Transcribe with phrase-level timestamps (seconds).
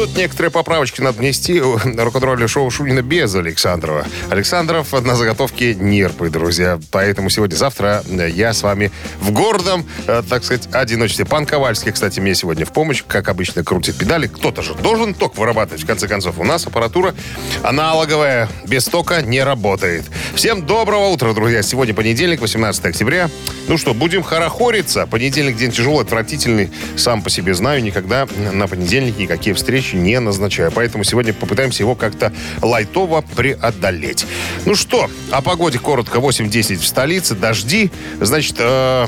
[0.00, 1.60] Тут некоторые поправочки надо внести.
[1.60, 4.06] Рок-н-ролльное шоу Шунина без Александрова.
[4.30, 6.80] Александров на заготовке нерпы, друзья.
[6.90, 11.26] Поэтому сегодня-завтра я с вами в гордом, э, так сказать, одиночестве.
[11.26, 13.04] Пан Ковальский, кстати, мне сегодня в помощь.
[13.06, 14.26] Как обычно, крутит педали.
[14.26, 16.38] Кто-то же должен ток вырабатывать, в конце концов.
[16.38, 17.14] У нас аппаратура
[17.62, 20.04] аналоговая, без тока не работает.
[20.34, 21.60] Всем доброго утра, друзья.
[21.60, 23.28] Сегодня понедельник, 18 октября.
[23.68, 25.06] Ну что, будем хорохориться.
[25.06, 26.70] Понедельник день тяжелый, отвратительный.
[26.96, 30.70] Сам по себе знаю, никогда на понедельник никакие встречи не назначаю.
[30.72, 34.26] Поэтому сегодня попытаемся его как-то лайтово преодолеть.
[34.66, 36.18] Ну что, о погоде коротко.
[36.18, 37.90] 8-10 в столице, дожди.
[38.20, 39.06] Значит, э,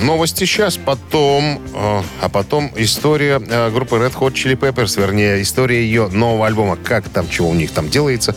[0.00, 5.82] Новости сейчас, потом, э, а потом история э, группы Red Hot Chili Peppers, вернее, история
[5.82, 8.34] ее нового альбома, как там, чего у них там делается.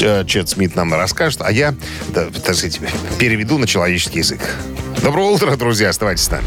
[0.00, 1.74] Э, Чет Смит нам расскажет, а я,
[2.08, 2.80] да, так сказать,
[3.18, 4.40] переведу на человеческий язык.
[5.02, 6.46] Доброе утро, друзья, оставайтесь с нами.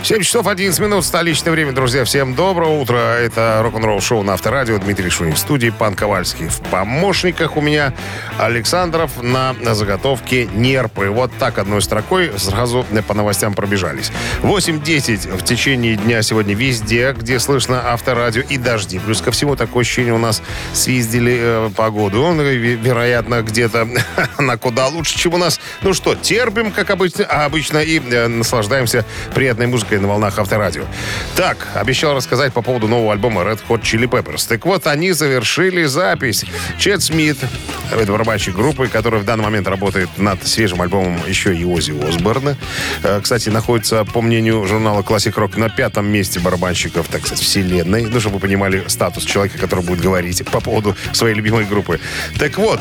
[0.00, 2.04] 7 часов 11 минут, столичное время, друзья.
[2.04, 3.16] Всем доброго утра.
[3.16, 4.78] Это рок-н-ролл шоу на Авторадио.
[4.78, 6.48] Дмитрий Шунин в студии, пан Ковальский.
[6.48, 7.92] В помощниках у меня
[8.38, 11.08] Александров на, на заготовке нерпы.
[11.08, 14.12] Вот так одной строкой сразу по новостям пробежались.
[14.42, 19.00] 8.10 в течение дня сегодня везде, где слышно Авторадио и дожди.
[19.00, 22.22] Плюс ко всему такое ощущение у нас свиздили э, погоду.
[22.22, 23.88] Он, э, вероятно, где-то
[24.38, 25.60] на куда лучше, чем у нас.
[25.82, 29.04] Ну что, терпим, как обычно, обычно и э, наслаждаемся
[29.34, 30.84] приятной музыкой музыкой на волнах Авторадио.
[31.34, 34.46] Так, обещал рассказать по поводу нового альбома Red Hot Chili Peppers.
[34.48, 36.44] Так вот, они завершили запись.
[36.78, 37.38] Чет Смит,
[37.90, 42.56] это барабанщик группы, который в данный момент работает над свежим альбомом еще и Ози Осборна.
[43.02, 48.04] Э, кстати, находится, по мнению журнала Classic Rock, на пятом месте барабанщиков, так сказать, вселенной.
[48.04, 51.98] Ну, чтобы вы понимали статус человека, который будет говорить по поводу своей любимой группы.
[52.38, 52.80] Так вот,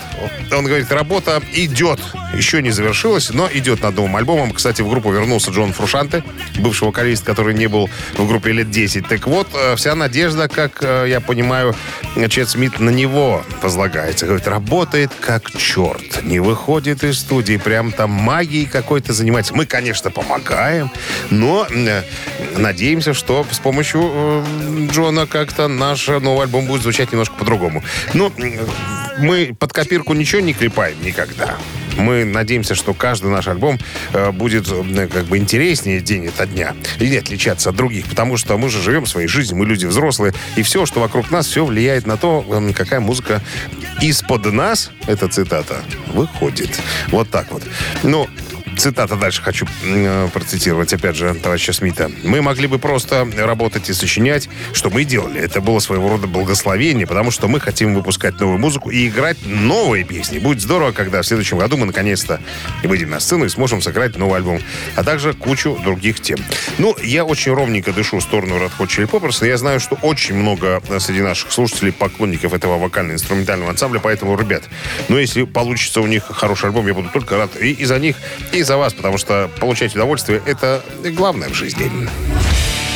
[0.51, 1.99] он говорит, работа идет.
[2.33, 4.51] Еще не завершилась, но идет над новым альбомом.
[4.51, 6.23] Кстати, в группу вернулся Джон Фрушанте,
[6.59, 9.07] бывший вокалист, который не был в группе лет 10.
[9.07, 11.75] Так вот, э, вся надежда, как э, я понимаю,
[12.29, 14.25] Чет Смит на него возлагается.
[14.25, 16.23] Говорит, работает как черт.
[16.23, 17.57] Не выходит из студии.
[17.57, 19.53] Прям там магией какой-то занимается.
[19.53, 20.89] Мы, конечно, помогаем,
[21.29, 22.01] но э,
[22.57, 24.43] надеемся, что с помощью
[24.91, 27.83] Джона как-то наш новый альбом будет звучать немножко по-другому.
[28.13, 28.31] Но
[29.19, 31.57] мы под копирку ничего не клепаем никогда.
[31.97, 33.79] Мы надеемся, что каждый наш альбом
[34.13, 36.75] э, будет э, как бы интереснее день ото дня.
[36.99, 38.05] И не отличаться от других.
[38.07, 40.33] Потому что мы же живем своей жизнью, мы люди взрослые.
[40.55, 43.41] И все, что вокруг нас, все влияет на то, э, какая музыка
[44.01, 45.81] из-под нас, эта цитата,
[46.13, 46.79] выходит.
[47.09, 47.63] Вот так вот.
[48.03, 48.27] Ну,
[48.77, 52.11] Цитата дальше хочу э, процитировать, опять же, товарища Смита.
[52.23, 55.41] «Мы могли бы просто работать и сочинять, что мы делали.
[55.41, 60.03] Это было своего рода благословение, потому что мы хотим выпускать новую музыку и играть новые
[60.03, 60.37] песни.
[60.37, 62.39] Будет здорово, когда в следующем году мы наконец-то
[62.83, 64.59] выйдем на сцену и сможем сыграть новый альбом,
[64.95, 66.37] а также кучу других тем».
[66.77, 69.95] Ну, я очень ровненько дышу в сторону Red Hot Chili Peppers, и я знаю, что
[70.03, 74.63] очень много среди наших слушателей поклонников этого вокально-инструментального ансамбля, поэтому, ребят,
[75.09, 78.17] ну, если получится у них хороший альбом, я буду только рад и, и за них,
[78.51, 80.83] и за вас, потому что получать удовольствие– это
[81.15, 81.89] главное в жизни.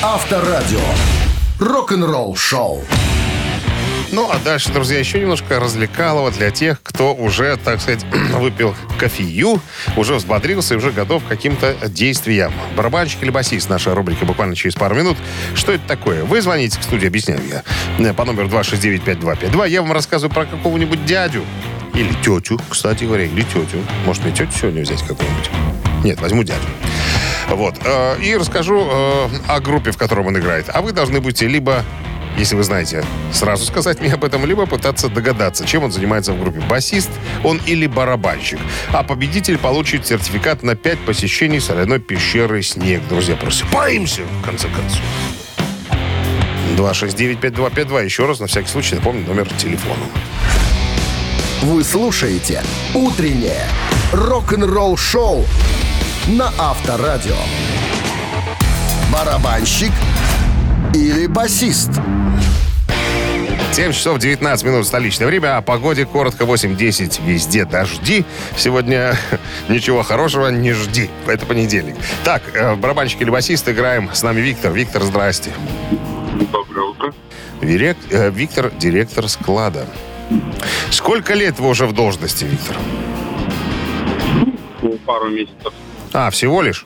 [0.03, 0.81] Авторадио.
[1.59, 2.83] Рок-н-ролл шоу.
[4.11, 9.61] Ну, а дальше, друзья, еще немножко развлекалого для тех, кто уже, так сказать, выпил кофею,
[9.95, 12.51] уже взбодрился и уже готов к каким-то действиям.
[12.75, 15.17] Барабанщик или басист, наша рубрика буквально через пару минут.
[15.55, 16.25] Что это такое?
[16.25, 17.41] Вы звоните к студии, объясняю
[17.99, 19.69] я, по номеру 269-5252.
[19.69, 21.45] Я вам рассказываю про какого-нибудь дядю,
[21.93, 23.79] или тетю, кстати говоря, или тетю.
[24.05, 25.49] Может, мне тетю сегодня взять какую-нибудь?
[26.03, 26.59] Нет, возьму дядю.
[27.49, 27.75] Вот.
[27.83, 30.65] Э, и расскажу э, о группе, в которой он играет.
[30.69, 31.83] А вы должны будете либо
[32.37, 36.39] если вы знаете, сразу сказать мне об этом, либо пытаться догадаться, чем он занимается в
[36.39, 36.59] группе.
[36.61, 37.09] Басист
[37.43, 38.59] он или барабанщик.
[38.91, 43.01] А победитель получит сертификат на 5 посещений соляной пещеры «Снег».
[43.09, 45.01] Друзья, просыпаемся, в конце концов.
[46.77, 48.05] 269-5252.
[48.05, 50.03] Еще раз, на всякий случай, напомню номер телефона.
[51.61, 52.63] Вы слушаете
[52.95, 53.67] «Утреннее
[54.13, 55.45] рок-н-ролл-шоу»
[56.27, 57.35] на Авторадио.
[59.11, 59.91] Барабанщик
[60.93, 61.91] или басист?
[63.73, 65.57] 7 часов 19 минут столичное время.
[65.57, 67.21] О погоде коротко 8-10.
[67.25, 68.25] Везде дожди.
[68.57, 69.15] Сегодня
[69.69, 71.09] ничего хорошего не жди.
[71.25, 71.95] Это понедельник.
[72.25, 74.09] Так, э, барабанщик или басист играем.
[74.13, 74.73] С нами Виктор.
[74.73, 75.51] Виктор, здрасте.
[76.51, 77.13] Доброе утро.
[77.61, 79.85] Вирек, э, Виктор, директор склада.
[80.89, 82.75] Сколько лет вы уже в должности, Виктор?
[84.81, 85.73] Ну, пару месяцев.
[86.11, 86.85] А, всего лишь?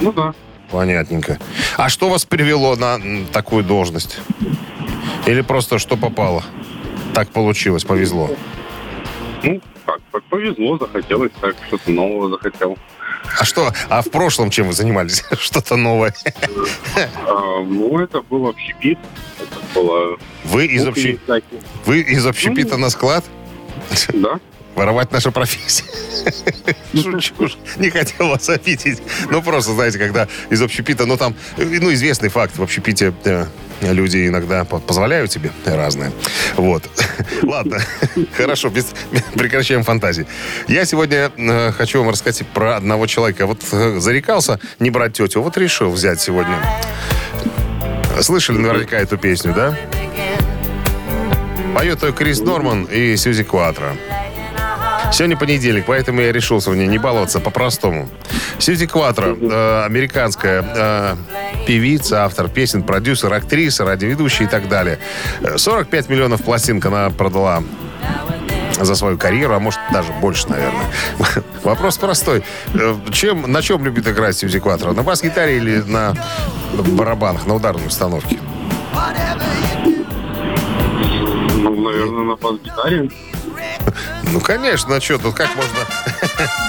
[0.00, 0.32] Ну да.
[0.70, 1.38] Понятненько.
[1.76, 2.98] А что вас привело на
[3.32, 4.18] такую должность?
[5.26, 6.44] Или просто что попало?
[7.14, 8.30] Так получилось, повезло.
[9.42, 12.76] Ну, как, как повезло, захотелось так, что-то нового захотел.
[13.38, 13.72] А что?
[13.88, 15.24] А в прошлом чем вы занимались?
[15.38, 16.14] Что-то новое?
[17.26, 18.98] А, ну, это был общепит.
[19.38, 20.18] Это было...
[20.44, 20.84] Вы из.
[21.84, 23.24] Вы общепита на склад?
[24.14, 24.40] Да.
[24.74, 25.84] Воровать наша профессия.
[26.94, 27.34] Шучу,
[27.76, 29.02] не хотел вас обидеть.
[29.30, 33.46] Ну, просто, знаете, когда из общепита, ну, там, ну, известный факт, в общепите э,
[33.80, 36.12] люди иногда по- позволяют себе разное.
[36.56, 36.84] Вот.
[37.42, 37.80] Ладно,
[38.36, 38.92] хорошо, без-
[39.34, 40.26] прекращаем фантазии.
[40.68, 43.46] Я сегодня э, хочу вам рассказать про одного человека.
[43.46, 46.56] Вот э, зарекался не брать тетю, вот решил взять сегодня.
[48.20, 49.76] Слышали наверняка эту песню, да?
[51.74, 53.96] Поет ее Крис Норман и Сьюзи Куатро.
[55.10, 58.08] Сегодня понедельник, поэтому я решил сегодня не баловаться по-простому.
[58.58, 61.16] Сьюзи Кватро, э, американская э,
[61.66, 64.98] певица, автор песен, продюсер, актриса, радиоведущая и так далее.
[65.40, 67.62] Э, 45 миллионов пластинок она продала
[68.80, 70.86] за свою карьеру, а может даже больше, наверное.
[71.64, 72.44] Вопрос простой.
[72.74, 74.92] Э, Чем, на чем любит играть Сьюзи Кватро?
[74.92, 76.14] На бас-гитаре или на
[76.74, 78.38] барабанах, на ударной установке?
[81.56, 83.10] Ну, наверное, на бас-гитаре.
[84.32, 85.78] Ну, конечно, а что тут, как можно...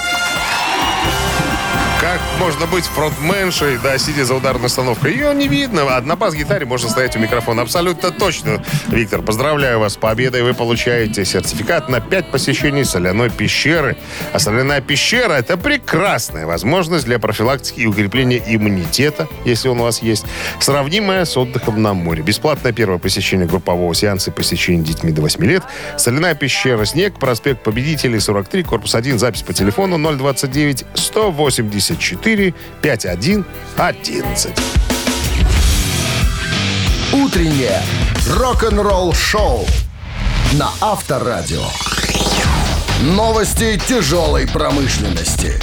[2.00, 5.12] Как можно быть фронтменшей, да, сидя за ударной установкой?
[5.12, 5.82] Ее не видно.
[5.82, 7.60] А бас-гитаре можно стоять у микрофона.
[7.60, 8.64] Абсолютно точно.
[8.88, 10.42] Виктор, поздравляю вас с победой.
[10.42, 13.98] Вы получаете сертификат на 5 посещений соляной пещеры.
[14.32, 20.00] А соляная пещера– это прекрасная возможность для профилактики и укрепления иммунитета, если он у вас
[20.00, 20.24] есть,
[20.58, 22.22] сравнимая с отдыхом на море.
[22.22, 25.64] Бесплатное первое посещение группового сеанса и посещение детьми до 8 лет.
[25.98, 30.86] Соляная пещера «Снег», проспект Победителей, 43, корпус 1, запись по телефону 029
[31.90, 33.44] 184 51
[33.76, 34.52] 11.
[37.12, 37.82] Утреннее
[38.28, 39.66] рок-н-ролл-шоу
[40.52, 41.64] на Авторадио.
[43.02, 45.60] Новости тяжелой промышленности.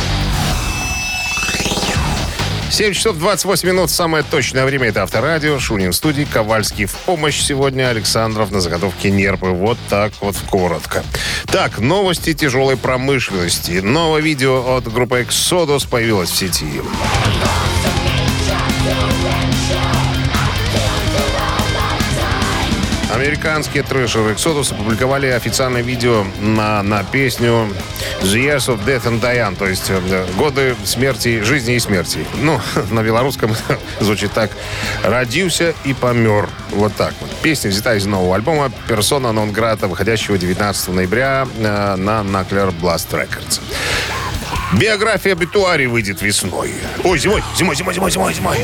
[2.78, 3.90] 7 часов 28 минут.
[3.90, 4.90] Самое точное время.
[4.90, 5.58] Это Авторадио.
[5.58, 6.28] Шунин в студии.
[6.32, 7.90] Ковальский в помощь сегодня.
[7.90, 9.48] Александров на заготовке нерпы.
[9.48, 11.04] Вот так вот коротко.
[11.48, 13.80] Так, новости тяжелой промышленности.
[13.80, 16.84] Новое видео от группы Exodus появилось в сети.
[23.18, 27.68] Американские трэшеры Exodus опубликовали официальное видео на, на песню
[28.22, 32.28] The Years of Death and Diane, то есть э, годы смерти, жизни и смерти.
[32.36, 32.62] Ну,
[32.92, 33.56] на белорусском
[34.00, 34.52] звучит так.
[35.04, 36.48] Родился и помер.
[36.70, 37.32] Вот так вот.
[37.42, 43.10] Песня взята из нового альбома «Persona non grata», выходящего 19 ноября э, на Nuclear Blast
[43.14, 43.60] Records.
[44.74, 46.76] Биография Битуари выйдет весной.
[47.04, 48.58] Ой, зимой, зимой, зимой, зимой, зимой, зимой.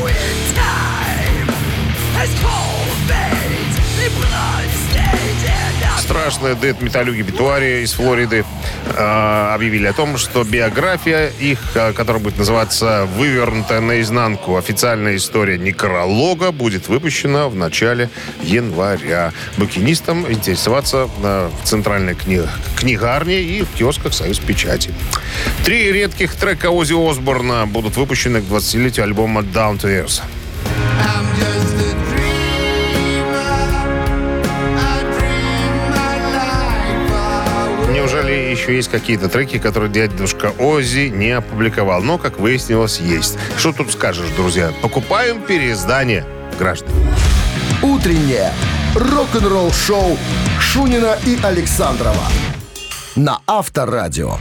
[6.04, 8.44] Страшные дэт-металюги Битуари из Флориды
[8.94, 14.58] э, объявили о том, что биография их, э, которая будет называться «Вывернутая наизнанку.
[14.58, 18.10] Официальная история некролога» будет выпущена в начале
[18.42, 19.32] января.
[19.56, 24.94] Букинистам интересоваться э, в центральной кни- книгарне и в киосках «Союз Печати».
[25.64, 30.22] Три редких трека Ози Осборна будут выпущены к 20-летию альбома «Down to Earth».
[38.64, 42.02] Еще есть какие-то треки, которые дядюшка Ози не опубликовал?
[42.02, 43.38] Но, как выяснилось, есть.
[43.58, 44.72] Что тут скажешь, друзья?
[44.82, 46.26] Покупаем переиздание,
[46.58, 46.94] граждане.
[47.82, 48.54] Утреннее
[48.96, 50.18] рок-н-ролл-шоу
[50.60, 52.24] Шунина и Александрова
[53.18, 54.38] на Авторадио.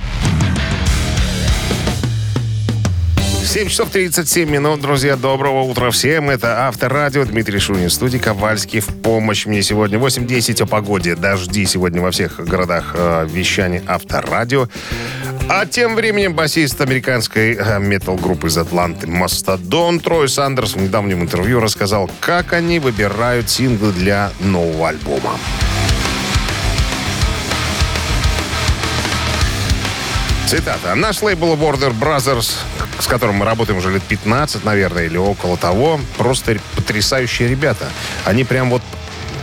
[3.52, 5.14] 7 часов 37 минут, друзья.
[5.14, 6.30] Доброго утра всем.
[6.30, 7.26] Это Авторадио.
[7.26, 7.90] Дмитрий Шунин.
[7.90, 8.80] В студии Ковальский.
[8.80, 11.16] В помощь мне сегодня 8.10 о погоде.
[11.16, 14.68] Дожди сегодня во всех городах э, вещания Авторадио.
[15.50, 21.60] А тем временем басист американской э, метал-группы из Атланты Мастодон Трой Сандерс в недавнем интервью
[21.60, 25.32] рассказал, как они выбирают синглы для нового альбома.
[30.52, 30.94] Цитата.
[30.94, 32.58] Наш лейбл Warner Brothers,
[32.98, 37.88] с которым мы работаем уже лет 15, наверное, или около того, просто потрясающие ребята.
[38.26, 38.82] Они прям вот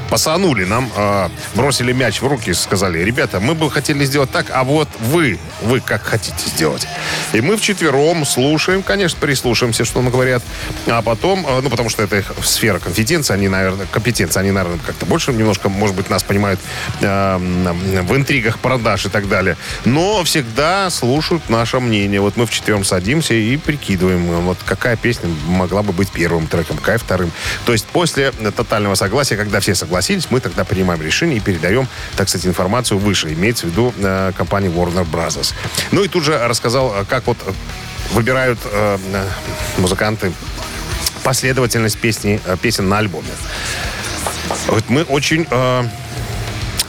[0.10, 4.64] пасанули нам, э, бросили мяч в руки, сказали, ребята, мы бы хотели сделать так, а
[4.64, 6.88] вот вы, вы как хотите сделать.
[7.34, 10.44] И мы вчетвером слушаем, конечно, прислушаемся, что нам говорят,
[10.88, 14.80] а потом, э, ну, потому что это их сфера компетенции, они, наверное, компетенции, они, наверное,
[14.86, 16.60] как-то больше немножко, может быть, нас понимают
[17.02, 19.58] э, в интригах продаж и так далее.
[19.86, 22.20] Но всегда слушают наше мнение.
[22.22, 26.98] Вот мы вчетвером садимся и прикидываем, вот какая песня могла бы быть первым треком, какая
[26.98, 27.32] вторым.
[27.66, 32.30] То есть после тотального согласия, когда все согласились, мы тогда принимаем решение и передаем, так
[32.30, 33.34] сказать, информацию выше.
[33.34, 35.54] Имеется в виду э, компания Warner Bros.
[35.92, 37.38] Ну и тут же рассказал, как вот
[38.14, 38.98] выбирают э,
[39.78, 40.32] музыканты
[41.24, 43.28] последовательность песни, э, песен на альбоме.
[44.68, 45.46] Вот мы очень...
[45.52, 45.84] Э,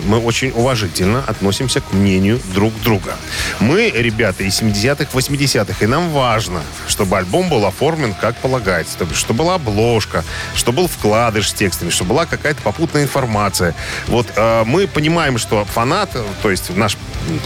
[0.03, 3.17] мы очень уважительно относимся к мнению друг друга.
[3.59, 9.39] Мы, ребята, из 70-х, 80-х, и нам важно, чтобы альбом был оформлен как полагается, чтобы
[9.41, 13.75] была обложка, чтобы был вкладыш с текстами, чтобы была какая-то попутная информация.
[14.07, 16.97] Вот э, мы понимаем, что фанат, то есть наш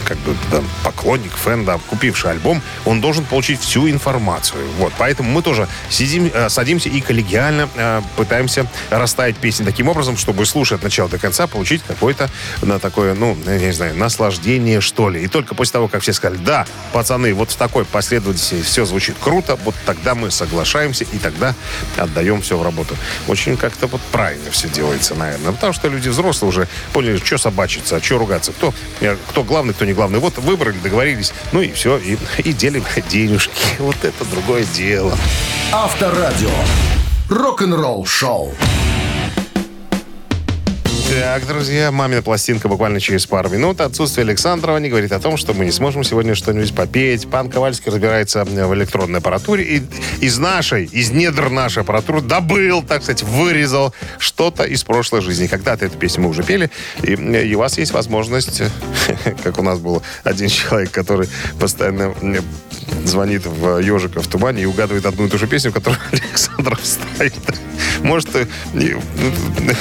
[0.05, 4.67] как бы да, поклонник, фэн, да, купивший альбом, он должен получить всю информацию.
[4.77, 10.17] Вот, поэтому мы тоже сидим, э, садимся и коллегиально э, пытаемся расставить песни таким образом,
[10.17, 12.29] чтобы, слушая от начала до конца, получить какой-то
[12.61, 15.23] на такое, ну, я не знаю, наслаждение, что ли.
[15.23, 19.15] И только после того, как все сказали, да, пацаны, вот в такой последовательности все звучит
[19.21, 21.55] круто, вот тогда мы соглашаемся и тогда
[21.97, 22.95] отдаем все в работу.
[23.27, 25.51] Очень как-то вот правильно все делается, наверное.
[25.51, 28.73] Потому что люди взрослые уже поняли, что собачиться, а что ругаться, кто,
[29.29, 30.19] кто главный, кто не главный.
[30.19, 33.51] Вот выбрали, договорились, ну и все, и, и делим денежки.
[33.79, 35.17] Вот это другое дело.
[35.71, 36.49] Авторадио.
[37.29, 38.53] Рок-н-ролл шоу.
[41.07, 43.79] Так, друзья, мамина пластинка буквально через пару минут.
[43.79, 47.29] Отсутствие Александрова не говорит о том, что мы не сможем сегодня что-нибудь попеть.
[47.29, 49.83] Пан Ковальский разбирается в электронной аппаратуре и
[50.19, 55.45] из нашей, из недр нашей аппаратуры добыл, так сказать, вырезал что-то из прошлой жизни.
[55.45, 56.71] Когда-то эту песню мы уже пели,
[57.03, 58.63] и, и у вас есть возможность,
[59.43, 62.15] как у нас был один человек, который постоянно
[63.05, 67.33] звонит в «Ежика в тумане» и угадывает одну и ту же песню, которую Александров ставит.
[68.01, 68.29] Может,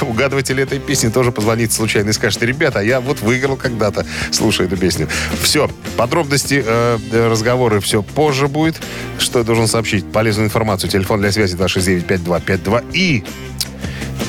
[0.00, 4.76] угадыватель этой песни тоже позвонит случайно и скажет, ребята, я вот выиграл когда-то, слушая эту
[4.76, 5.08] песню.
[5.42, 8.76] Все, подробности э, разговоры все позже будет.
[9.18, 10.10] Что я должен сообщить?
[10.10, 10.90] Полезную информацию.
[10.90, 13.24] Телефон для связи 269-5252 и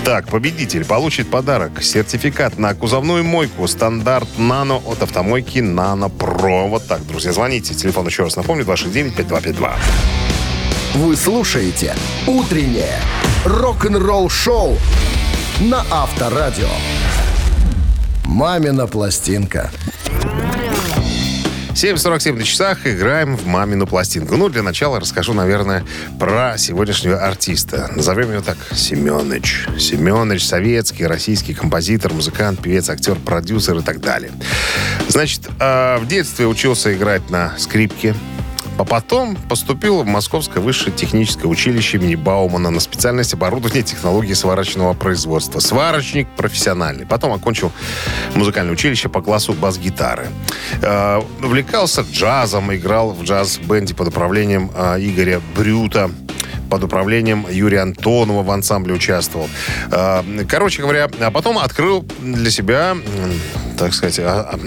[0.06, 1.82] так, победитель получит подарок.
[1.82, 6.68] Сертификат на кузовную мойку стандарт «Нано» от автомойки «Нано Про».
[6.68, 7.74] Вот так, друзья, звоните.
[7.74, 9.72] Телефон еще раз напомню, 269-5252.
[10.94, 11.96] Вы слушаете
[12.28, 13.00] «Утреннее
[13.46, 14.78] рок-н-ролл-шоу»
[15.62, 16.70] на Авторадио.
[18.26, 19.72] «Мамина пластинка».
[21.76, 22.88] 7.47 на часах.
[22.88, 24.38] Играем в «Мамину пластинку».
[24.38, 25.84] Ну, для начала расскажу, наверное,
[26.18, 27.92] про сегодняшнего артиста.
[27.94, 29.68] Назовем его так Семенович.
[29.78, 34.32] Семенович советский, российский композитор, музыкант, певец, актер, продюсер и так далее.
[35.10, 38.16] Значит, а, в детстве учился играть на скрипке,
[38.78, 44.94] а потом поступил в Московское высшее техническое училище имени Баумана на специальность оборудования технологии сварочного
[44.94, 45.60] производства.
[45.60, 47.06] Сварочник профессиональный.
[47.06, 47.72] Потом окончил
[48.34, 50.28] музыкальное училище по классу бас-гитары.
[50.82, 56.12] Э, увлекался джазом, играл в джаз-бенде под управлением э, Игоря Брюта
[56.70, 59.50] под управлением Юрия Антонова в ансамбле участвовал.
[59.92, 62.96] Э, короче говоря, а потом открыл для себя
[63.78, 64.20] так сказать,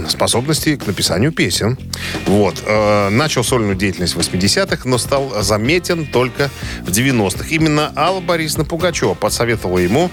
[0.09, 1.79] способности к написанию песен.
[2.27, 2.62] Вот.
[2.67, 6.50] Э, начал сольную деятельность в 80-х, но стал заметен только
[6.83, 7.47] в 90-х.
[7.50, 10.11] Именно Алла Борисовна Пугачева подсоветовала ему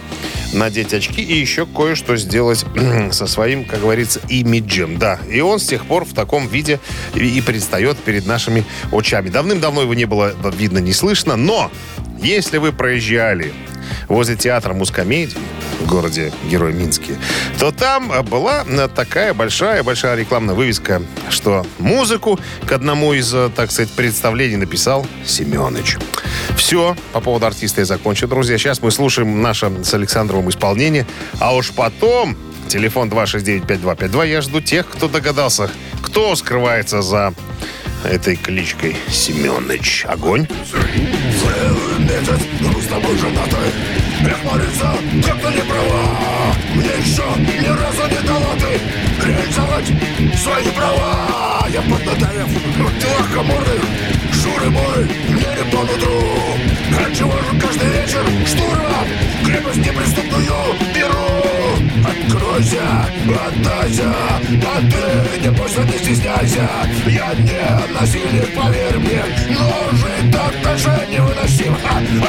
[0.54, 2.66] надеть очки и еще кое-что сделать
[3.12, 4.98] со своим, как говорится, имиджем.
[4.98, 6.80] Да, и он с тех пор в таком виде
[7.14, 9.30] и предстает перед нашими очами.
[9.30, 11.72] Давным-давно его не было видно, не слышно, но
[12.22, 13.54] если вы проезжали
[14.08, 15.38] возле театра Мускомедии
[15.88, 17.17] городе Герой Минске,
[17.60, 18.65] то там была
[18.96, 25.98] такая большая-большая рекламная вывеска, что музыку к одному из, так сказать, представлений написал Семенович.
[26.58, 28.58] Все, по поводу артиста я закончу, друзья.
[28.58, 31.05] Сейчас мы слушаем наше с Александровым исполнение,
[31.39, 32.36] а уж потом
[32.67, 34.27] телефон 269-5252.
[34.27, 35.70] Я жду тех, кто догадался,
[36.01, 37.34] кто скрывается за
[38.03, 40.05] этой кличкой Семенович.
[40.08, 40.48] Огонь.
[42.60, 43.58] Мы с тобой женаты
[44.25, 44.89] Прихмуриться,
[45.24, 46.55] как-то не права.
[46.74, 49.86] Мне еще ни разу не дала ты Реализовать
[50.41, 51.67] свои права.
[51.70, 53.84] Я поднадоев в делах коморных
[54.34, 56.24] Шуры мой, мне не по нутру.
[57.05, 59.08] Отчего же каждый вечер штурмом
[59.46, 61.25] Крепость неприступную беру.
[62.03, 66.67] Откройся, отдайся А ты не бойся, не стесняйся.
[67.05, 71.77] Я не насильник, поверь мне Но жить так дальше невыносимо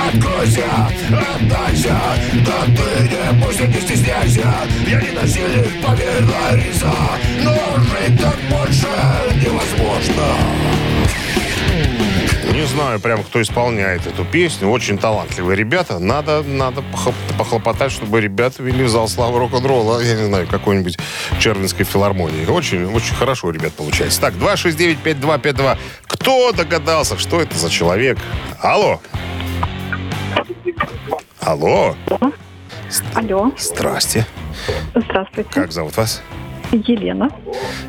[0.08, 0.64] Откройся,
[1.10, 1.98] отдайся
[2.46, 4.52] Да ты не пусть не стесняйся
[4.86, 6.92] Я не насильник, поверь, Лариса
[7.42, 7.52] Но
[7.84, 8.88] жить так больше
[9.42, 10.75] невозможно
[12.52, 14.68] Не знаю прям, кто исполняет эту песню.
[14.68, 15.98] Очень талантливые ребята.
[15.98, 20.00] Надо, надо пох- похлопотать, чтобы ребята вели в зал славы рок-н-ролла.
[20.00, 20.98] Я не знаю, какой-нибудь
[21.38, 22.46] Червинской филармонии.
[22.46, 24.20] Очень, очень хорошо, ребят, получается.
[24.20, 25.78] Так, 269-5252.
[26.06, 28.18] Кто догадался, что это за человек?
[28.60, 29.00] Алло.
[31.40, 31.94] Алло.
[33.14, 34.26] Алло, Здрасте.
[34.94, 35.50] здравствуйте.
[35.52, 36.22] Как зовут вас?
[36.72, 37.28] Елена.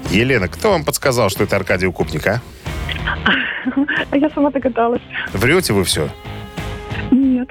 [0.09, 2.41] Елена, кто вам подсказал, что это Аркадий Укупник, а?
[4.11, 5.01] А я сама догадалась.
[5.33, 6.09] Врете вы все?
[7.11, 7.49] Нет.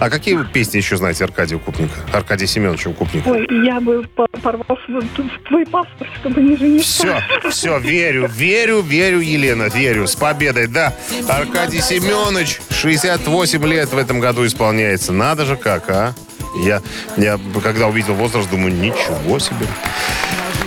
[0.00, 1.94] А какие вы песни еще знаете Аркадия Укупника?
[2.12, 3.28] Аркадия Семеновича Укупника?
[3.28, 5.02] Ой, я бы по- порвал свой,
[5.46, 7.22] твой паспорт, чтобы не жениться.
[7.42, 10.06] Все, все, верю, верю, верю, Елена, верю.
[10.06, 10.94] С победой, да.
[11.28, 15.12] Аркадий Семенович, 68 лет в этом году исполняется.
[15.12, 16.14] Надо же как, а?
[16.62, 16.82] Я,
[17.16, 19.66] я когда увидел возраст, думаю, ничего себе.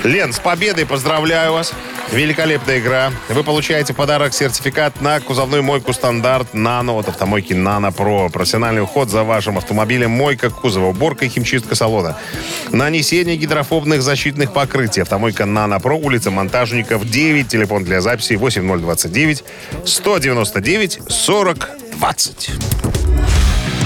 [0.04, 1.74] Лен, с победой поздравляю вас.
[2.12, 3.12] Великолепная игра.
[3.30, 8.30] Вы получаете в подарок сертификат на кузовную мойку стандарт «Нано» от автомойки «Нано Про».
[8.30, 12.18] Профессиональный уход за вашим автомобилем, мойка кузова, уборка и химчистка салона.
[12.72, 15.00] Нанесение гидрофобных защитных покрытий.
[15.02, 17.48] Автомойка «Нано Про», улица Монтажников, 9.
[17.48, 19.44] Телефон для записи 8029
[19.86, 22.52] 199 40 20.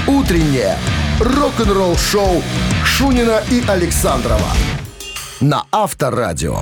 [0.08, 0.78] Утреннее
[1.20, 2.42] рок-н-ролл-шоу
[2.84, 4.50] Шунина и Александрова
[5.42, 6.62] на Авторадио.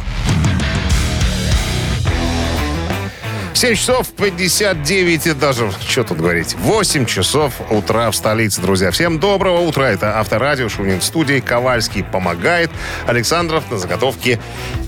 [3.54, 8.90] 7 часов 59, и даже, что тут говорить, 8 часов утра в столице, друзья.
[8.92, 9.92] Всем доброго утра.
[9.92, 12.72] Это Авторадио, Шунин в студии, Ковальский помогает,
[13.06, 14.40] Александров на заготовке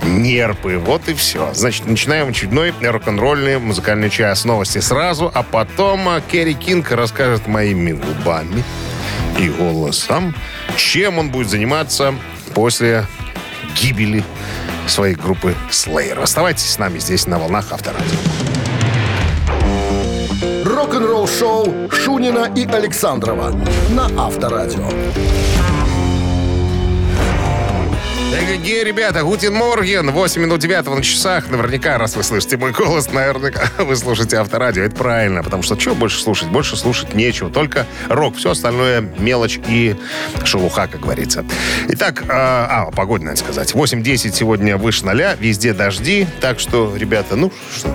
[0.04, 0.78] нерпы.
[0.78, 1.54] Вот и все.
[1.54, 4.46] Значит, начинаем очередной рок-н-ролльный музыкальный час.
[4.46, 8.64] Новости сразу, а потом а, Керри Кинг расскажет моими губами
[9.40, 10.36] и голосом,
[10.76, 12.16] чем он будет заниматься
[12.54, 13.06] после
[13.76, 14.24] гибели
[14.88, 16.22] своей группы Slayer.
[16.22, 18.55] Оставайтесь с нами здесь на волнах Авторадио.
[20.86, 23.50] Рок-н-ролл-шоу Шунина и Александрова
[23.90, 24.88] на Авторадио.
[28.32, 31.50] Эгегей, ребята, Гутин Морген, 8 минут 9 на часах.
[31.50, 34.84] Наверняка, раз вы слышите мой голос, наверняка вы слушаете авторадио.
[34.84, 36.50] Это правильно, потому что что больше слушать?
[36.50, 38.36] Больше слушать нечего, только рок.
[38.36, 39.96] Все остальное мелочь и
[40.44, 41.44] шелуха, как говорится.
[41.90, 43.74] Итак, э, а, погода, надо сказать.
[43.74, 46.28] 8-10 сегодня выше ноля, везде дожди.
[46.42, 47.92] Так что, ребята, ну что,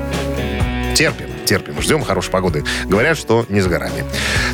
[0.96, 1.29] терпим.
[1.50, 2.62] Терпим, ждем хорошей погоды.
[2.84, 4.04] Говорят, что не с горами.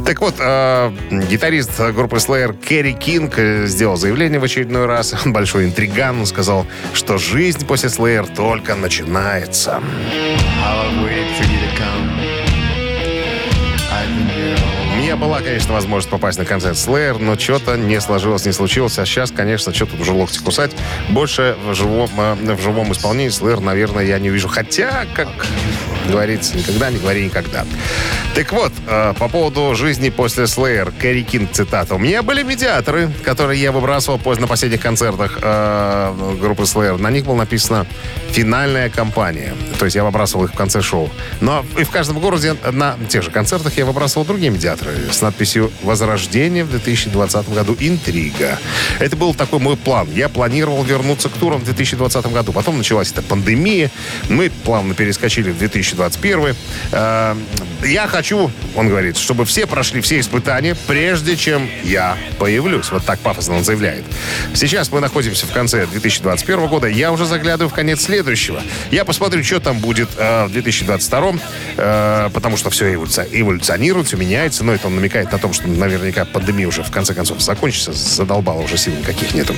[0.06, 0.90] Так вот, э,
[1.28, 5.14] гитарист группы Slayer Керри Кинг э, сделал заявление в очередной раз.
[5.26, 6.24] Большой интриган.
[6.24, 9.82] Сказал, что жизнь после Slayer только начинается.
[11.02, 11.06] У
[15.16, 18.98] была, конечно, возможность попасть на концерт Slayer, но что-то не сложилось, не случилось.
[18.98, 20.72] А сейчас, конечно, что тут уже локти кусать.
[21.08, 24.48] Больше в живом, э, в живом исполнении Slayer, наверное, я не увижу.
[24.48, 25.28] Хотя, как
[26.08, 27.64] говорится, никогда не говори никогда.
[28.36, 31.94] Так вот, э, по поводу жизни после Slayer, Кэрри Кинг цитата.
[31.94, 37.00] У меня были медиаторы, которые я выбрасывал поздно на последних концертах э, группы Slayer.
[37.00, 37.86] На них было написано
[38.32, 39.54] «Финальная кампания».
[39.78, 41.10] То есть я выбрасывал их в конце шоу.
[41.40, 45.72] Но и в каждом городе на тех же концертах я выбрасывал другие медиаторы с надписью
[45.82, 47.74] «Возрождение в 2020 году.
[47.80, 48.58] Интрига».
[48.98, 50.08] Это был такой мой план.
[50.14, 52.52] Я планировал вернуться к турам в 2020 году.
[52.52, 53.90] Потом началась эта пандемия.
[54.28, 56.54] Мы плавно перескочили в 2021.
[56.92, 57.34] Э,
[57.82, 62.90] Я хочу, он говорит, чтобы все прошли все испытания, прежде чем я появлюсь.
[62.90, 64.04] Вот так пафосно он заявляет.
[64.54, 66.86] Сейчас мы находимся в конце 2021 года.
[66.86, 68.60] Я уже заглядываю в конец следующего.
[68.90, 71.34] Я посмотрю, что там будет э, в 2022,
[71.76, 74.64] э, потому что все эволюци- эволюционирует, все меняется.
[74.64, 77.92] Но это он намекает на том, что наверняка пандемия уже в конце концов закончится.
[77.92, 79.54] Задолбала уже сил никаких нету.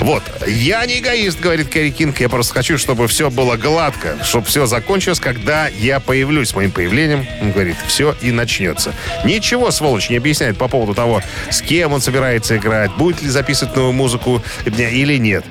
[0.00, 0.22] Вот.
[0.46, 2.20] Я не эгоист, говорит Кэрри Кинг.
[2.20, 6.44] Я просто хочу, чтобы все было гладко, чтобы все закончилось, когда я появлюсь.
[6.44, 8.92] С моим появлением, он говорит, все и начнется.
[9.24, 13.76] Ничего, сволочь, не объясняет по поводу того, с кем он собирается играть, будет ли записывать
[13.76, 15.44] новую музыку или нет.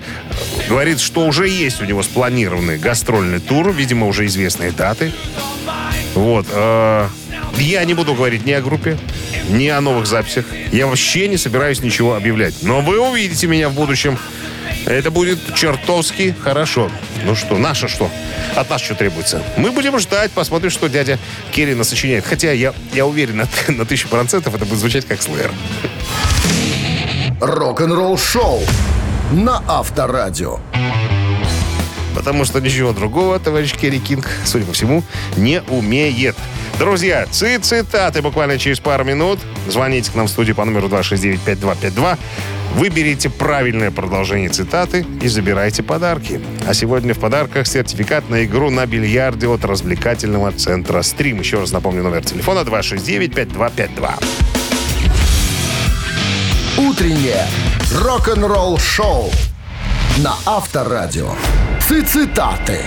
[0.69, 5.11] Говорит, что уже есть у него спланированный гастрольный тур, видимо, уже известные даты.
[6.15, 6.45] Вот.
[6.51, 7.07] э,
[7.57, 8.97] Я не буду говорить ни о группе,
[9.49, 10.45] ни о новых записях.
[10.71, 12.55] Я вообще не собираюсь ничего объявлять.
[12.61, 14.17] Но вы увидите меня в будущем.
[14.85, 16.91] Это будет чертовски хорошо.
[17.25, 18.09] Ну что, наше что?
[18.55, 19.41] От нас что требуется?
[19.57, 21.17] Мы будем ждать, посмотрим, что дядя
[21.51, 22.25] Керри нас сочиняет.
[22.25, 25.51] Хотя я, я уверен на, на тысячу процентов это будет звучать как слэр.
[27.39, 28.61] Рок-н-ролл-шоу
[29.31, 30.59] на Авторадио.
[32.15, 35.03] потому что ничего другого товарищ Керри Кинг, судя по всему,
[35.37, 36.35] не умеет.
[36.79, 39.39] Друзья, цитаты буквально через пару минут.
[39.67, 42.17] Звоните к нам в студию по номеру 269-5252.
[42.75, 46.41] Выберите правильное продолжение цитаты и забирайте подарки.
[46.67, 51.39] А сегодня в подарках сертификат на игру на бильярде от развлекательного центра «Стрим».
[51.39, 54.23] Еще раз напомню номер телефона 269-5252.
[56.79, 57.45] Утреннее
[58.01, 59.31] рок-н-ролл-шоу
[60.17, 61.35] на Авторадио.
[61.79, 62.79] Цитаты.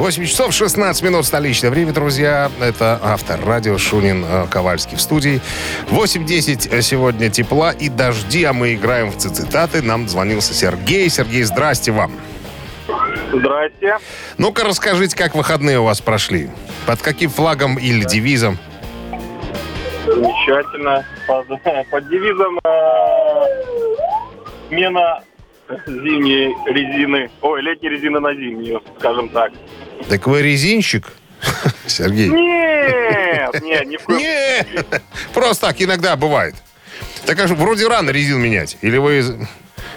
[0.00, 2.50] 8 часов 16 минут столичное время, друзья.
[2.58, 5.42] Это автор радио Шунин э, Ковальский в студии.
[5.90, 9.82] 8.10 сегодня тепла и дожди, а мы играем в цитаты.
[9.82, 11.10] Нам звонился Сергей.
[11.10, 12.12] Сергей, здрасте вам.
[13.30, 13.98] Здрасте.
[14.38, 16.48] Ну-ка расскажите, как выходные у вас прошли?
[16.86, 18.56] Под каким флагом или девизом?
[20.06, 21.04] Замечательно.
[21.26, 21.46] Под,
[21.90, 22.70] под девизом э,
[24.68, 25.20] смена
[25.86, 29.52] зимней резины, ой, летней резины на зимнюю, скажем так.
[30.08, 31.12] Так вы резинщик?
[31.86, 32.28] Сергей.
[32.28, 36.54] Нет, нет, ни в коем Нет, просто так иногда бывает.
[37.26, 38.76] Так как же вроде рано резину менять?
[38.82, 39.46] Или вы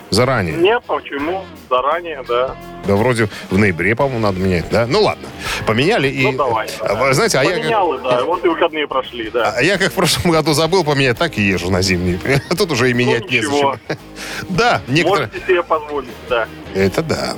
[0.10, 0.56] заранее?
[0.56, 1.46] Нет, почему?
[1.70, 2.56] Заранее, да.
[2.86, 4.86] Да вроде в ноябре, по-моему, надо менять, да?
[4.88, 5.28] Ну ладно,
[5.66, 6.24] поменяли и...
[6.24, 6.68] Ну, давай.
[6.82, 9.54] А, вы Знаете, а я, как, Поменял, да, вот и выходные прошли, да.
[9.56, 12.20] а я как в прошлом году забыл поменять, так и езжу на зимний.
[12.58, 13.78] Тут уже и менять Ну, ничего.
[13.88, 14.04] незачем.
[14.50, 15.28] Да, некоторые...
[15.28, 16.48] Можете себе позволить, да.
[16.76, 17.36] Это да.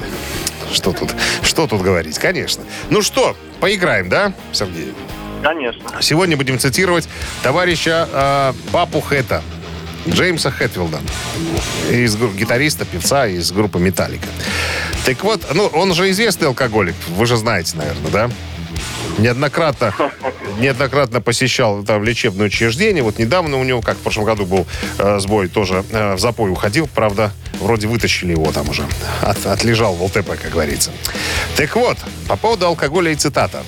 [0.72, 2.64] Что тут, что тут говорить, конечно.
[2.90, 4.94] Ну что, поиграем, да, Сергей?
[5.44, 6.02] Конечно.
[6.02, 7.08] Сегодня будем цитировать
[7.44, 9.44] товарища э, Папу Хэта,
[10.08, 11.00] Джеймса Хэтфилда,
[11.90, 14.28] из гитариста, певца из группы «Металлика».
[15.06, 18.30] Так вот, ну, он же известный алкоголик, вы же знаете, наверное, да?
[19.18, 19.94] Неоднократно,
[20.60, 23.04] неоднократно посещал там лечебное учреждение.
[23.04, 24.66] Вот недавно у него, как в прошлом году был
[24.98, 26.88] э, сбой, тоже э, в запой уходил.
[26.94, 28.86] Правда, вроде вытащили его там уже.
[29.22, 30.92] От- отлежал в ЛТП, как говорится.
[31.56, 33.64] Так вот, по поводу алкоголя и цитата.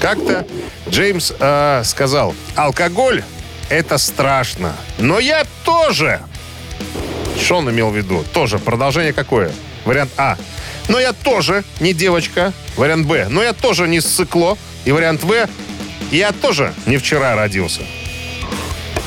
[0.00, 0.46] Как-то
[0.88, 3.22] Джеймс э, сказал, алкоголь
[3.68, 6.20] это страшно, но я тоже.
[7.42, 8.24] Что он имел в виду?
[8.32, 8.58] Тоже.
[8.58, 9.50] Продолжение какое?
[9.84, 10.36] Вариант А.
[10.88, 12.52] Но я тоже не девочка.
[12.76, 13.26] Вариант Б.
[13.28, 14.56] Но я тоже не ссыкло.
[14.84, 15.48] И вариант В.
[16.12, 17.82] Я тоже не вчера родился.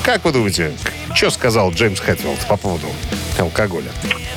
[0.04, 0.74] Как вы думаете,
[1.14, 2.88] что сказал Джеймс Хэтфилд по поводу
[3.38, 3.92] алкоголя?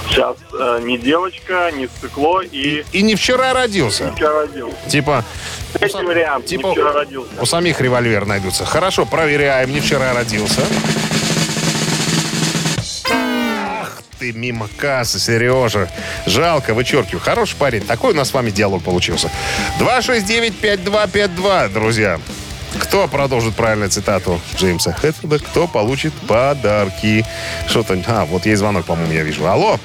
[0.08, 4.12] Сейчас э, не девочка, не стекло и И не вчера родился.
[4.14, 4.76] вчера родился.
[4.88, 5.24] Типа,
[5.72, 7.30] Третий вариант, типа- не вчера родился.
[7.40, 8.64] у самих револьвер найдутся.
[8.66, 9.72] Хорошо, проверяем.
[9.72, 10.60] Не вчера родился.
[14.22, 15.88] Ты, мимо кассы, Сережа.
[16.26, 17.18] Жалко, вычеркиваю.
[17.20, 17.80] Хороший парень.
[17.84, 19.28] Такой у нас с вами диалог получился.
[19.80, 22.20] 269-5252, друзья.
[22.78, 27.26] Кто продолжит правильную цитату Джеймса Хэтфилда, кто получит подарки.
[27.66, 28.00] Что-то...
[28.06, 29.44] А, вот есть звонок, по-моему, я вижу.
[29.44, 29.80] Алло.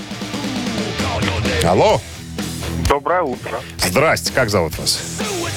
[1.66, 2.00] Алло.
[2.88, 3.60] Доброе утро.
[3.84, 5.00] Здрасте, как зовут вас?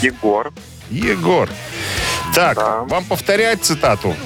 [0.00, 0.50] Егор.
[0.88, 1.50] Егор.
[2.34, 2.78] Так, Да.
[2.84, 4.16] вам повторять цитату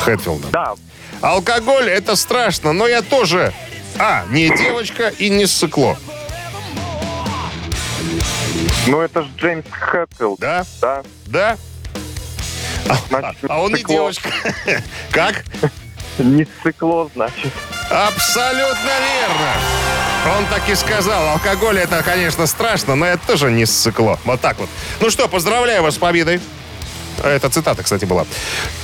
[0.00, 0.48] Хэтфилда?
[0.52, 0.74] Да,
[1.22, 3.52] Алкоголь— это страшно, но я тоже...
[3.98, 5.96] А, не девочка и не ссыкло.
[8.86, 10.40] ну это же Джеймс Хэтфилд.
[10.40, 10.64] Да?
[10.80, 11.02] Да.
[11.26, 11.56] Да?
[12.88, 13.94] А, Значит, а он не ссыкло.
[13.94, 14.30] девочка.
[15.10, 15.44] Как?
[16.18, 17.52] Не цикло, значит.
[17.90, 20.36] Абсолютно верно.
[20.38, 21.28] Он так и сказал.
[21.28, 24.18] Алкоголь это, конечно, страшно, но это тоже не ссыкло.
[24.24, 24.68] Вот так вот.
[25.00, 26.40] Ну что, поздравляю вас с победой.
[27.22, 28.26] Это цитата, кстати, была.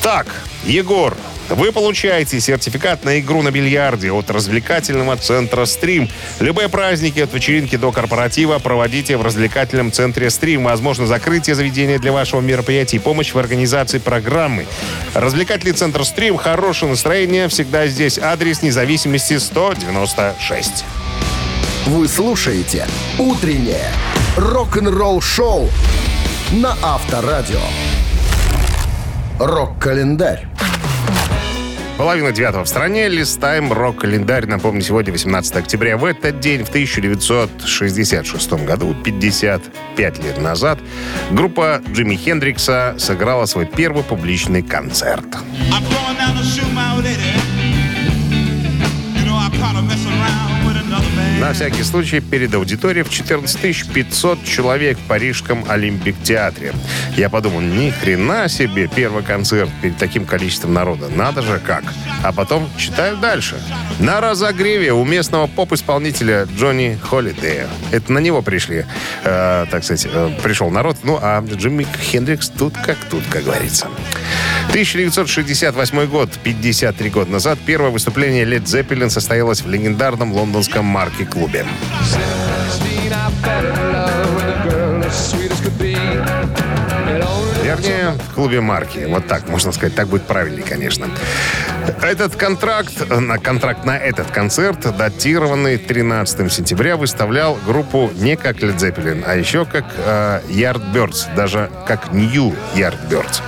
[0.03, 0.27] Так,
[0.65, 1.17] Егор,
[1.49, 6.09] вы получаете сертификат на игру на бильярде от развлекательного центра «Стрим».
[6.41, 10.65] Любые праздники от вечеринки до корпоратива проводите в развлекательном центре «Стрим».
[10.65, 14.67] Возможно, закрытие заведения для вашего мероприятия и помощь в организации программы.
[15.15, 18.19] Развлекательный центр «Стрим», хорошее настроение, всегда здесь.
[18.19, 20.85] Адрес независимости 196.
[21.87, 22.87] Вы слушаете
[23.19, 23.91] «Утреннее
[24.37, 25.71] рок-н-ролл-шоу»
[26.53, 27.61] на Авторадио.
[29.39, 30.49] Рок-календарь.
[31.97, 33.09] Половина девятого в стране.
[33.09, 34.47] Листаем рок-календарь.
[34.47, 35.97] Напомню, сегодня 18 октября.
[35.97, 40.81] В этот день, в 1966 году, 55 лет назад,
[41.31, 45.27] группа Джимми Хендрикса сыграла свой первый публичный концерт.
[45.71, 47.48] I'm going down to shoot my lady.
[51.41, 56.73] На всякий случай, перед аудиторией в 14 500 человек в Парижском Олимпик-театре.
[57.17, 61.09] Я подумал, ни хрена себе первый концерт перед таким количеством народа.
[61.09, 61.85] Надо же как.
[62.23, 63.61] А потом читаю дальше.
[64.01, 67.69] На разогреве у местного поп-исполнителя Джонни Холидея.
[67.93, 68.85] Это на него пришли,
[69.25, 70.97] э, так сказать, э, пришел народ.
[71.05, 73.89] Ну, а Джимми Хендрикс тут как тут, как говорится.
[74.71, 81.65] 1968 год, 53 года назад, первое выступление Led Zeppelin состоялось в легендарном лондонском марке-клубе.
[87.89, 89.07] Вернее, в клубе марки.
[89.09, 89.95] Вот так, можно сказать.
[89.95, 91.09] Так будет правильнее, конечно.
[92.03, 98.77] Этот контракт, на контракт на этот концерт, датированный 13 сентября, выставлял группу не как Led
[98.77, 103.43] Zeppelin, а еще как э, Yardbirds, даже как New Yardbirds.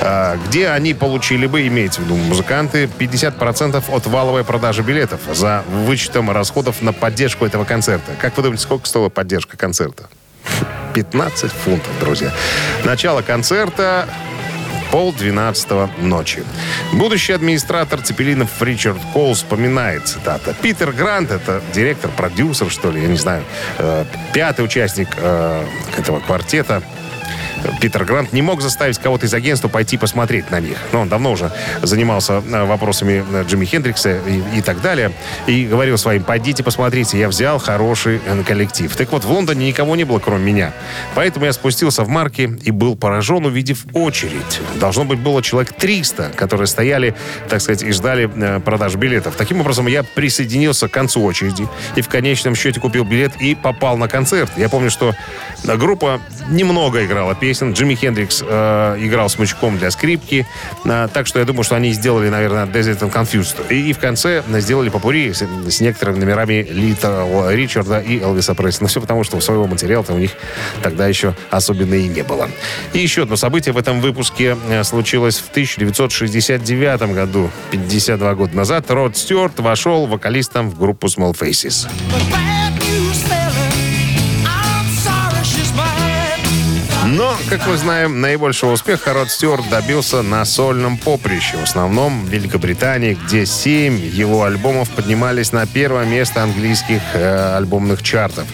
[0.00, 5.62] Э, где они получили бы, имеется в виду музыканты, 50% от валовой продажи билетов за
[5.68, 8.12] вычетом расходов на поддержку этого концерта.
[8.20, 10.08] Как вы думаете, сколько стоила поддержка концерта?
[10.96, 12.32] 15 фунтов, друзья.
[12.84, 14.08] Начало концерта
[14.90, 16.42] пол двенадцатого ночи.
[16.94, 23.08] Будущий администратор Цепелинов Ричард Коул вспоминает, цитата, «Питер Грант, это директор, продюсер, что ли, я
[23.08, 23.44] не знаю,
[23.76, 25.66] э, пятый участник э,
[25.98, 26.82] этого квартета,
[27.80, 30.78] Питер Грант не мог заставить кого-то из агентства пойти посмотреть на них.
[30.92, 31.52] Но он давно уже
[31.82, 35.12] занимался э, вопросами э, Джимми Хендрикса и, и так далее.
[35.46, 38.94] И говорил своим, пойдите посмотрите, я взял хороший э, коллектив.
[38.96, 40.72] Так вот, в Лондоне никого не было, кроме меня.
[41.14, 44.60] Поэтому я спустился в марки и был поражен, увидев очередь.
[44.76, 47.14] Должно быть, было человек 300, которые стояли,
[47.48, 48.26] так сказать, и ждали
[48.60, 49.34] продаж билетов.
[49.36, 53.96] Таким образом, я присоединился к концу очереди и в конечном счете купил билет и попал
[53.96, 54.50] на концерт.
[54.56, 55.14] Я помню, что
[55.64, 57.72] группа немного играла песен.
[57.72, 60.46] Джимми Хендрикс э, играл смычком для скрипки.
[60.84, 63.72] Э, так что я думаю, что они сделали, наверное, Desert and Confused.
[63.72, 68.78] И, и в конце сделали попури с, с некоторыми номерами Лита Ричарда и Элвиса Пресси.
[68.82, 70.32] Но все потому, что своего материала-то у них
[70.82, 72.48] тогда еще особенно и не было.
[72.92, 77.50] И еще одно событие в этом выпуске э, случилось в 1969 году.
[77.70, 81.88] 52 года назад Род Стюарт вошел вокалистом в группу Small Faces.
[87.16, 91.56] Но, как мы знаем, наибольшего успеха Род Стюарт добился на сольном поприще.
[91.56, 98.02] В основном в Великобритании, где семь его альбомов поднимались на первое место английских э, альбомных
[98.02, 98.44] чартов.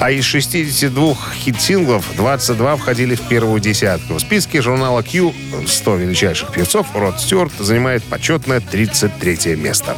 [0.00, 4.14] А из 62 хит-синглов 22 входили в первую десятку.
[4.14, 5.34] В списке журнала Q
[5.66, 9.94] 100 величайших певцов Род Стюарт занимает почетное 33 место.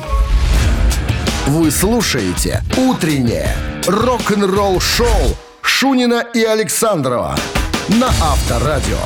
[1.47, 3.55] Вы слушаете «Утреннее
[3.87, 7.37] рок-н-ролл-шоу» Шунина и Александрова
[7.99, 8.99] на Авторадио.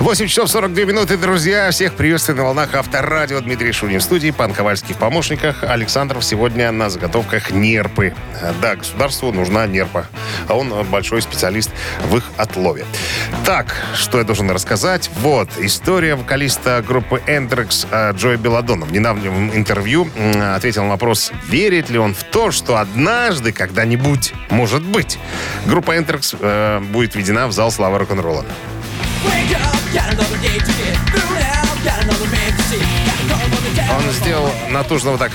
[0.00, 1.70] 8 часов 42 минуты, друзья.
[1.70, 3.38] Всех приветствую на волнах Авторадио.
[3.40, 5.62] Дмитрий Шунин в студии, Пан Ковальский в помощниках.
[5.62, 8.14] Александров сегодня на заготовках нерпы.
[8.62, 10.06] Да, государству нужна нерпа.
[10.48, 11.70] А он большой специалист
[12.08, 12.86] в их отлове.
[13.44, 15.10] Так, что я должен рассказать?
[15.20, 18.86] Вот, история вокалиста группы Эндрекс Джоя Белладона.
[18.86, 20.08] В недавнем интервью
[20.54, 25.18] ответил на вопрос, верит ли он в то, что однажды, когда-нибудь, может быть,
[25.66, 26.36] группа Эндрекс
[26.90, 28.46] будет введена в зал славы рок-н-ролла.
[33.90, 35.32] Он сделал натужно вот так.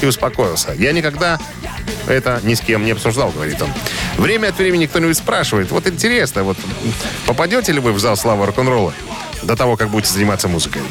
[0.00, 0.72] И успокоился.
[0.72, 1.38] Я никогда
[2.06, 3.70] это ни с кем не обсуждал, говорит он.
[4.16, 5.70] Время от времени кто-нибудь спрашивает.
[5.70, 6.56] Вот интересно, вот
[7.26, 8.94] попадете ли вы в зал славы рок-н-ролла
[9.42, 10.82] до того, как будете заниматься музыкой?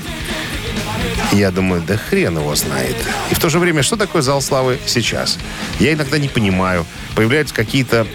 [1.31, 2.95] Я думаю, да хрен его знает.
[3.31, 5.37] И в то же время, что такое зал славы сейчас?
[5.79, 6.85] Я иногда не понимаю.
[7.15, 8.07] Появляются какие-то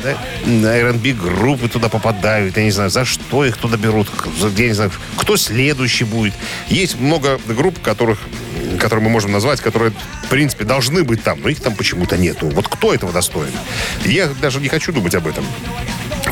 [0.47, 2.57] R&B группы туда попадают.
[2.57, 4.09] Я не знаю, за что их туда берут.
[4.57, 6.35] Я не знаю, кто следующий будет.
[6.69, 8.19] Есть много групп, которых
[8.79, 9.93] которые мы можем назвать, которые,
[10.25, 12.49] в принципе, должны быть там, но их там почему-то нету.
[12.49, 13.53] Вот кто этого достоин?
[14.05, 15.45] Я даже не хочу думать об этом.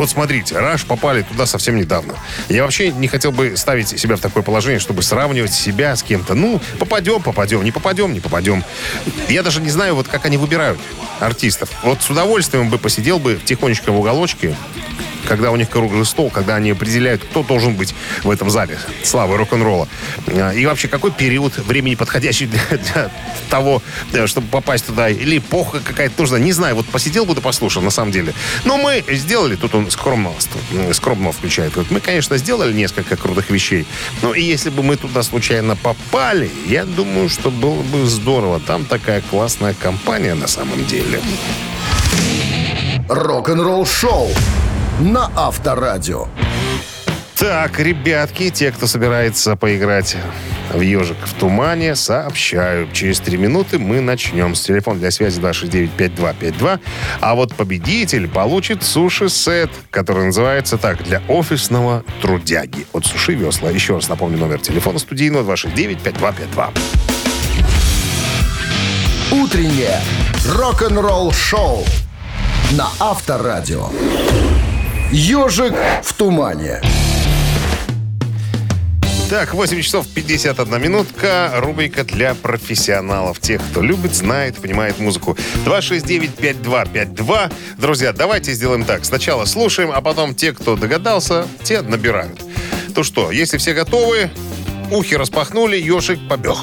[0.00, 2.14] Вот смотрите, Раш попали туда совсем недавно.
[2.48, 6.32] Я вообще не хотел бы ставить себя в такое положение, чтобы сравнивать себя с кем-то.
[6.32, 8.64] Ну, попадем, попадем, не попадем, не попадем.
[9.28, 10.80] Я даже не знаю, вот как они выбирают
[11.20, 11.68] артистов.
[11.82, 14.56] Вот с удовольствием бы посидел бы тихонечко в уголочке,
[15.26, 19.36] когда у них круглый стол, когда они определяют, кто должен быть в этом зале славы
[19.36, 19.88] рок-н-ролла.
[20.26, 23.10] А, и вообще, какой период времени подходящий для, для
[23.48, 27.40] того, э, чтобы попасть туда, или эпоха какая-то нужна, не знаю, вот посидел бы да
[27.40, 28.34] послушал, на самом деле.
[28.64, 30.32] Но мы сделали, тут он скромно,
[30.92, 33.86] скромно включает, вот мы, конечно, сделали несколько крутых вещей,
[34.22, 38.60] но если бы мы туда случайно попали, я думаю, что было бы здорово.
[38.60, 41.20] Там такая классная компания на самом деле.
[43.08, 44.30] Рок-н-ролл шоу
[45.00, 46.28] на Авторадио.
[47.38, 50.14] Так, ребятки, те, кто собирается поиграть
[50.74, 52.86] в «Ежик в тумане», сообщаю.
[52.92, 54.54] Через три минуты мы начнем.
[54.54, 56.80] С телефона для связи 269-5252.
[57.20, 62.86] А вот победитель получит суши-сет, который называется так, для офисного трудяги.
[62.92, 63.70] От Суши Весла.
[63.70, 66.68] Еще раз напомню номер телефона студийного 269-5252.
[69.32, 69.98] Утреннее
[70.46, 71.84] рок-н-ролл шоу
[72.72, 73.88] на Авторадио.
[75.12, 76.80] «Ежик в тумане».
[79.28, 81.52] Так, 8 часов 51 минутка.
[81.56, 83.40] Рубрика для профессионалов.
[83.40, 85.36] Тех, кто любит, знает, понимает музыку.
[85.64, 87.52] 269-5252.
[87.78, 89.04] Друзья, давайте сделаем так.
[89.04, 92.40] Сначала слушаем, а потом те, кто догадался, те набирают.
[92.94, 94.30] То что, если все готовы,
[94.90, 96.56] ухи распахнули, ежик побег.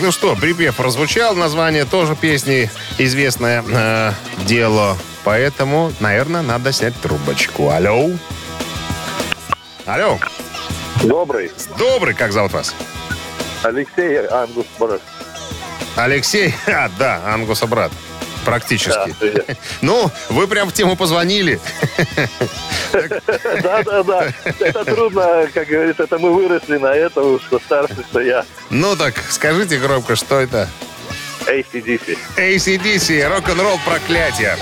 [0.00, 4.12] Так, ну что, припев прозвучал, название тоже песни известное э,
[4.46, 4.96] дело.
[5.24, 7.68] Поэтому, наверное, надо снять трубочку.
[7.68, 8.10] Алло.
[9.84, 10.18] Алло.
[11.02, 11.52] Добрый.
[11.76, 12.74] Добрый, как зовут вас?
[13.62, 15.02] Алексей Ангус Борис.
[15.96, 16.54] Алексей?
[16.66, 17.92] А, да, Ангуса брат.
[18.44, 19.14] Практически.
[19.18, 19.58] привет.
[19.80, 21.60] Ну, вы прям в тему позвонили.
[23.62, 24.32] Да, да, да.
[24.58, 28.44] Это трудно, как говорится, это мы выросли на этом, что старше, что я.
[28.70, 30.68] Ну так, скажите громко, что это?
[31.50, 32.16] ACDC.
[32.36, 34.56] ACDC, рок-н-ролл проклятие.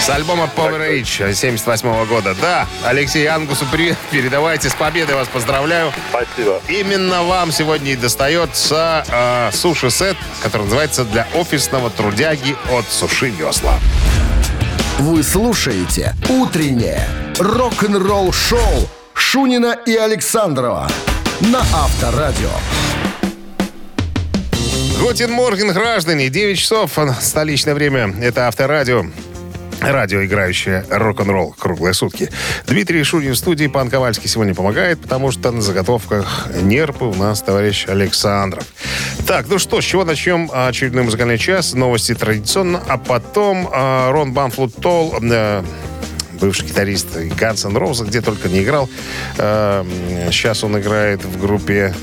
[0.00, 2.36] С альбома Power Age 78 года.
[2.40, 5.92] Да, Алексей Ангусу привет, передавайте, с победой вас поздравляю.
[6.10, 6.60] Спасибо.
[6.68, 13.78] Именно вам сегодня и достается э, суши-сет, который называется «Для офисного трудяги» от Суши Весла.
[14.98, 17.06] Вы слушаете «Утреннее
[17.38, 20.88] рок-н-ролл-шоу» Шунина и Александрова
[21.40, 22.50] на Авторадио.
[25.06, 26.28] Гутин Морген, граждане.
[26.28, 28.12] 9 часов, а, столичное время.
[28.20, 29.06] Это Авторадио.
[29.80, 32.28] Радио, играющее рок-н-ролл круглые сутки.
[32.66, 33.68] Дмитрий Шунин в студии.
[33.68, 38.64] Пан Ковальский сегодня помогает, потому что на заготовках нерпы у нас товарищ Александров.
[39.28, 41.74] Так, ну что, с чего начнем очередной музыкальный час?
[41.74, 45.62] Новости традиционно, а потом а, Рон Банфлут Толл, э,
[46.40, 48.90] бывший гитарист Guns N' Roses, где только не играл.
[49.38, 49.84] Э,
[50.32, 51.94] сейчас он играет в группе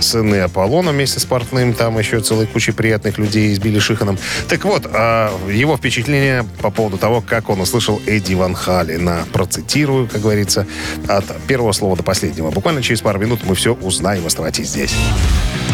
[0.00, 1.74] сыны Аполлона вместе с Портным.
[1.74, 4.18] Там еще целой куча приятных людей с Билли Шиханом.
[4.48, 9.24] Так вот, а, его впечатление по поводу того, как он услышал Эдди Ван Халина.
[9.32, 10.66] Процитирую, как говорится,
[11.08, 12.50] от первого слова до последнего.
[12.50, 14.26] Буквально через пару минут мы все узнаем.
[14.26, 14.94] Оставайтесь здесь.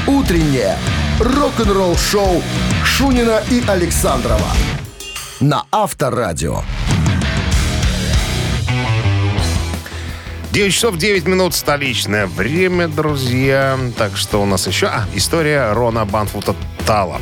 [0.06, 0.76] «Утреннее
[1.18, 2.42] рок-н-ролл-шоу»
[2.84, 4.48] Шунина и Александрова
[5.40, 6.62] на Авторадио.
[10.54, 13.76] 9 часов 9 минут столичное время, друзья.
[13.98, 14.86] Так что у нас еще...
[14.86, 16.54] А, история Рона Банфута
[16.86, 17.20] Тала.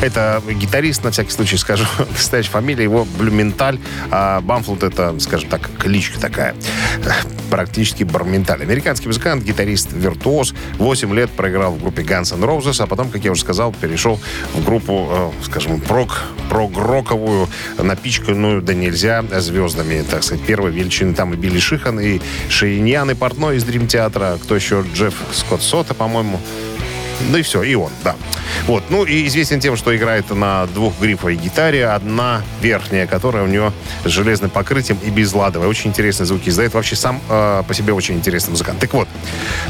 [0.00, 3.78] Это гитарист, на всякий случай скажу, настоящая фамилия его Блюменталь,
[4.10, 6.54] а Бамфлут это, скажем так, кличка такая.
[7.50, 8.62] Практически Барменталь.
[8.62, 10.54] Американский музыкант, гитарист, виртуоз.
[10.78, 14.20] 8 лет проиграл в группе Guns N' Roses, а потом, как я уже сказал, перешел
[14.54, 21.14] в группу, э, скажем, прок, прог-роковую, напичканную, да нельзя, звездами, так сказать, первой величины.
[21.14, 24.38] Там и Билли Шихан, и Шейньян, и Портной из Дрим Театра.
[24.42, 24.84] Кто еще?
[24.94, 26.40] Джефф Скотт Сота, по-моему.
[27.30, 28.16] Ну и все, и он, да.
[28.66, 31.86] Вот, ну и известен тем, что играет на двухгрифовой гитаре.
[31.86, 33.72] Одна верхняя, которая у него
[34.04, 35.68] с железным покрытием и безладовая.
[35.68, 36.74] Очень интересные звуки издает.
[36.74, 38.78] Вообще сам э, по себе очень интересный музыкант.
[38.80, 39.08] Так вот,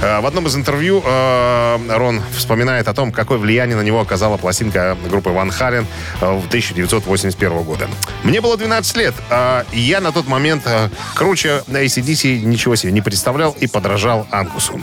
[0.03, 4.37] э, в одном из интервью э, Рон вспоминает о том, какое влияние на него оказала
[4.37, 5.87] пластинка группы Ван Хален
[6.21, 7.89] э, в 1981 года.
[8.23, 13.01] Мне было 12 лет, э, я на тот момент э, круче ACDC ничего себе не
[13.01, 14.81] представлял и подражал Ангусу.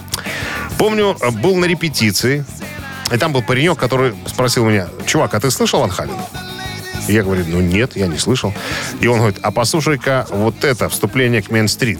[0.77, 2.45] Помню, э, был на репетиции,
[3.11, 6.25] и там был паренек, который спросил меня, чувак, а ты слышал Ван Халена?
[7.07, 8.53] Я говорю, ну нет, я не слышал.
[9.01, 11.99] И он говорит, а послушай-ка вот это вступление к Мейн-стрит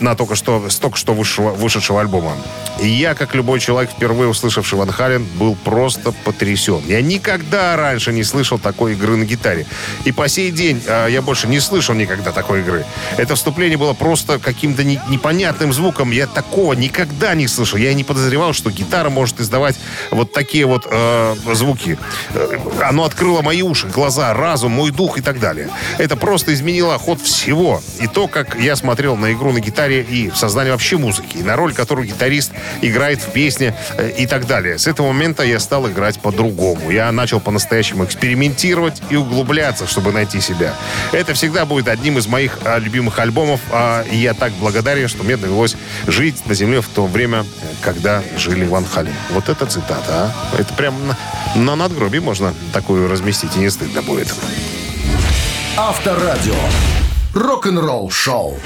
[0.00, 2.32] на только что, с только что вышедшего, вышедшего альбома.
[2.80, 6.80] И я, как любой человек, впервые услышавший Ван Хален, был просто потрясен.
[6.86, 9.66] Я никогда раньше не слышал такой игры на гитаре.
[10.04, 12.86] И по сей день э, я больше не слышал никогда такой игры.
[13.18, 16.10] Это вступление было просто каким-то не- непонятным звуком.
[16.10, 17.78] Я такого никогда не слышал.
[17.78, 19.76] Я не подозревал, что гитара может издавать
[20.10, 21.98] вот такие вот э, звуки.
[22.34, 25.68] Э, Оно открыло мои уши, глаза, разум, мой дух и так далее.
[25.98, 27.82] Это просто изменило ход всего.
[28.00, 31.42] И то, как я смотрел на игру на гитаре и в создании вообще музыки, и
[31.42, 34.78] на роль, которую гитарист играет в песне э, и так далее.
[34.78, 36.90] С этого момента я стал играть по-другому.
[36.90, 40.74] Я начал по-настоящему экспериментировать и углубляться, чтобы найти себя.
[41.12, 45.24] Это всегда будет одним из моих а, любимых альбомов, а, и я так благодарен, что
[45.24, 49.14] мне довелось жить на земле в то время, э, когда жили Ван Хален.
[49.30, 50.32] Вот это цитата, а?
[50.58, 51.16] Это прям на,
[51.54, 54.34] на надгробии можно такую разместить, и не стыдно будет.
[55.76, 56.54] Авторадио.
[57.34, 58.58] Рок-н-ролл шоу.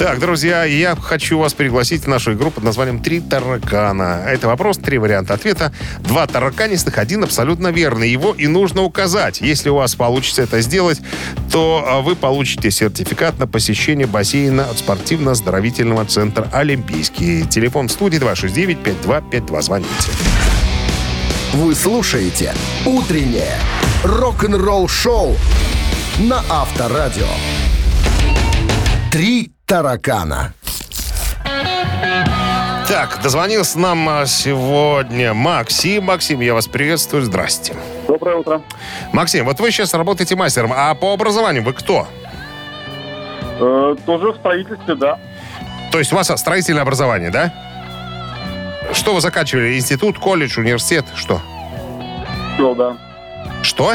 [0.00, 4.24] Так, друзья, я хочу вас пригласить в нашу игру под названием «Три таракана».
[4.26, 5.74] Это вопрос, три варианта ответа.
[5.98, 8.08] Два тараканистых, один абсолютно верный.
[8.08, 9.42] Его и нужно указать.
[9.42, 11.02] Если у вас получится это сделать,
[11.52, 17.46] то а, вы получите сертификат на посещение бассейна от спортивно-оздоровительного центра «Олимпийский».
[17.46, 19.60] Телефон студии 269-5252.
[19.60, 19.90] Звоните.
[21.52, 22.54] Вы слушаете
[22.86, 23.52] «Утреннее
[24.02, 25.36] рок-н-ролл-шоу»
[26.20, 27.28] на Авторадио.
[29.12, 30.52] «Три таракана».
[32.88, 36.06] Так, дозвонился нам а, сегодня Максим.
[36.06, 37.22] Максим, я вас приветствую.
[37.22, 37.76] Здрасте.
[38.08, 38.62] Доброе утро.
[39.12, 42.08] Максим, вот вы сейчас работаете мастером, а по образованию вы кто?
[43.60, 45.20] Э, тоже в строительстве, да.
[45.92, 47.54] То есть у вас строительное образование, да?
[48.92, 49.78] Что вы заканчивали?
[49.78, 51.04] Институт, колледж, университет?
[51.14, 51.40] Что?
[52.54, 52.96] Все, да.
[53.62, 53.94] Что?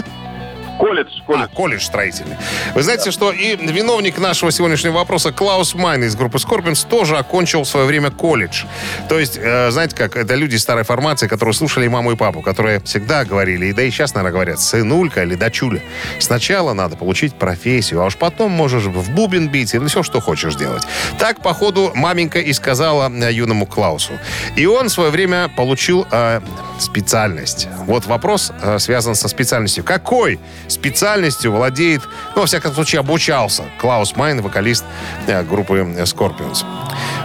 [0.79, 1.43] Колледж, колледж.
[1.43, 2.35] А, колледж строительный.
[2.73, 7.63] Вы знаете, что и виновник нашего сегодняшнего вопроса Клаус Майн из группы Scorpions тоже окончил
[7.63, 8.65] в свое время колледж.
[9.07, 12.81] То есть, э, знаете как, это люди старой формации, которые слушали маму и папу, которые
[12.81, 15.81] всегда говорили, и да и сейчас, наверное, говорят, сынулька или дочуля.
[16.19, 20.55] Сначала надо получить профессию, а уж потом можешь в бубен бить или все, что хочешь
[20.55, 20.83] делать.
[21.17, 24.13] Так, походу, маменька и сказала э, юному Клаусу.
[24.55, 26.41] И он в свое время получил э,
[26.79, 27.67] специальность.
[27.85, 29.83] Вот вопрос э, связан со специальностью.
[29.83, 32.01] Какой специальностью владеет,
[32.35, 34.85] ну, во всяком случае, обучался Клаус Майн, вокалист
[35.27, 36.65] э, группы Scorpions.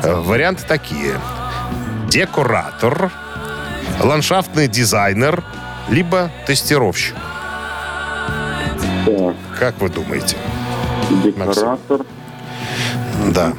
[0.02, 1.20] Э, варианты такие.
[2.08, 3.10] Декоратор,
[4.00, 5.44] ландшафтный дизайнер,
[5.88, 7.14] либо тестировщик.
[9.06, 10.36] Так, Как вы думаете?
[11.24, 12.04] декоратор.
[13.32, 13.52] Да.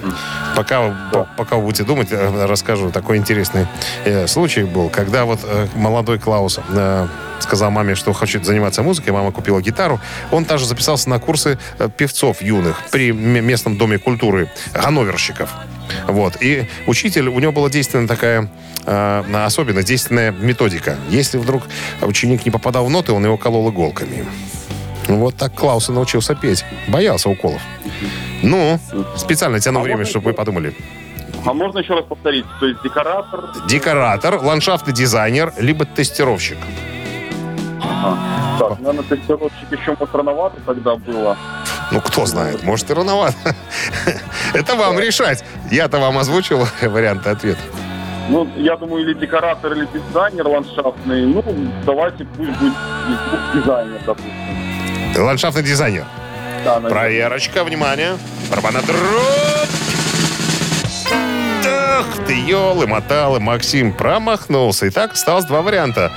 [0.56, 2.92] Пока, по- пока вы будете думать, расскажу.
[2.92, 3.68] Такой интересный
[4.06, 7.08] э, случай был, когда вот э, молодой Клаус э,
[7.40, 10.00] сказал маме, что хочет заниматься музыкой, мама купила гитару.
[10.32, 15.50] Он также записался на курсы э, певцов юных при местном доме культуры ганноверщиков.
[16.08, 16.42] Вот.
[16.42, 18.50] И учитель, у него была действенная такая
[18.86, 20.98] э, особенность, действенная методика.
[21.10, 21.64] Если вдруг
[22.02, 24.26] ученик не попадал в ноты, он его колол иголками.
[25.08, 26.64] Вот так Клаус и научился петь.
[26.88, 27.62] Боялся уколов.
[28.44, 28.80] Ну,
[29.16, 30.74] специально тяну А время, чтобы вы подумали.
[31.46, 32.46] А можно еще раз повторить?
[32.60, 33.42] То есть декоратор.
[33.68, 36.58] Декоратор, ландшафтный дизайнер, либо тестировщик.
[37.82, 38.18] Ага.
[38.60, 41.38] Так, наверное, тестировщик еще может рановато тогда было.
[41.92, 43.56] Ну, кто знает, может и рановато.
[44.54, 45.44] Это вам решать.
[45.72, 47.62] Я-то вам озвучил варианты ответа.
[48.30, 51.26] Ну, я думаю, или декоратор, или дизайнер ландшафтный.
[51.26, 51.44] Ну,
[51.86, 52.74] давайте пусть будет
[53.54, 54.32] дизайнер, допустим.
[55.18, 56.06] Ландшафтный дизайнер.
[56.64, 58.18] Проверочка, внимание.
[58.50, 58.98] Барабанадроп.
[61.66, 64.88] Ах ты, елы-моталы, Максим промахнулся.
[64.90, 66.12] Итак, осталось два варианта.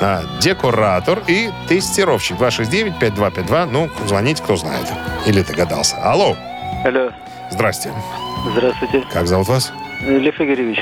[0.00, 2.36] А, декоратор и тестировщик.
[2.38, 3.66] 269-5252.
[3.66, 4.86] Ну, звоните, кто знает.
[5.26, 5.96] Или догадался.
[6.02, 6.36] Алло.
[6.84, 7.10] Алло,
[7.50, 7.92] Здрасте.
[8.52, 9.04] здравствуйте.
[9.12, 9.72] Как зовут вас?
[10.02, 10.78] Лев Игоревич.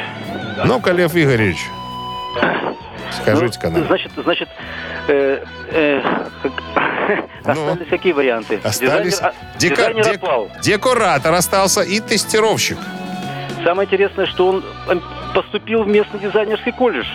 [0.65, 1.59] Ну-ка, Лев Игоревич.
[3.21, 3.87] Скажите-ка Ну, нам.
[3.89, 4.49] Значит, значит,
[5.09, 6.01] э, э,
[7.45, 7.51] Ну?
[7.53, 8.61] остались какие варианты?
[8.63, 10.51] Остались Дизайнер, а, дизайнер отпал.
[10.63, 12.79] декоратор остался и тестировщик.
[13.65, 14.95] Самое интересное, что он э,
[15.35, 17.07] поступил в местный дизайнерский колледж.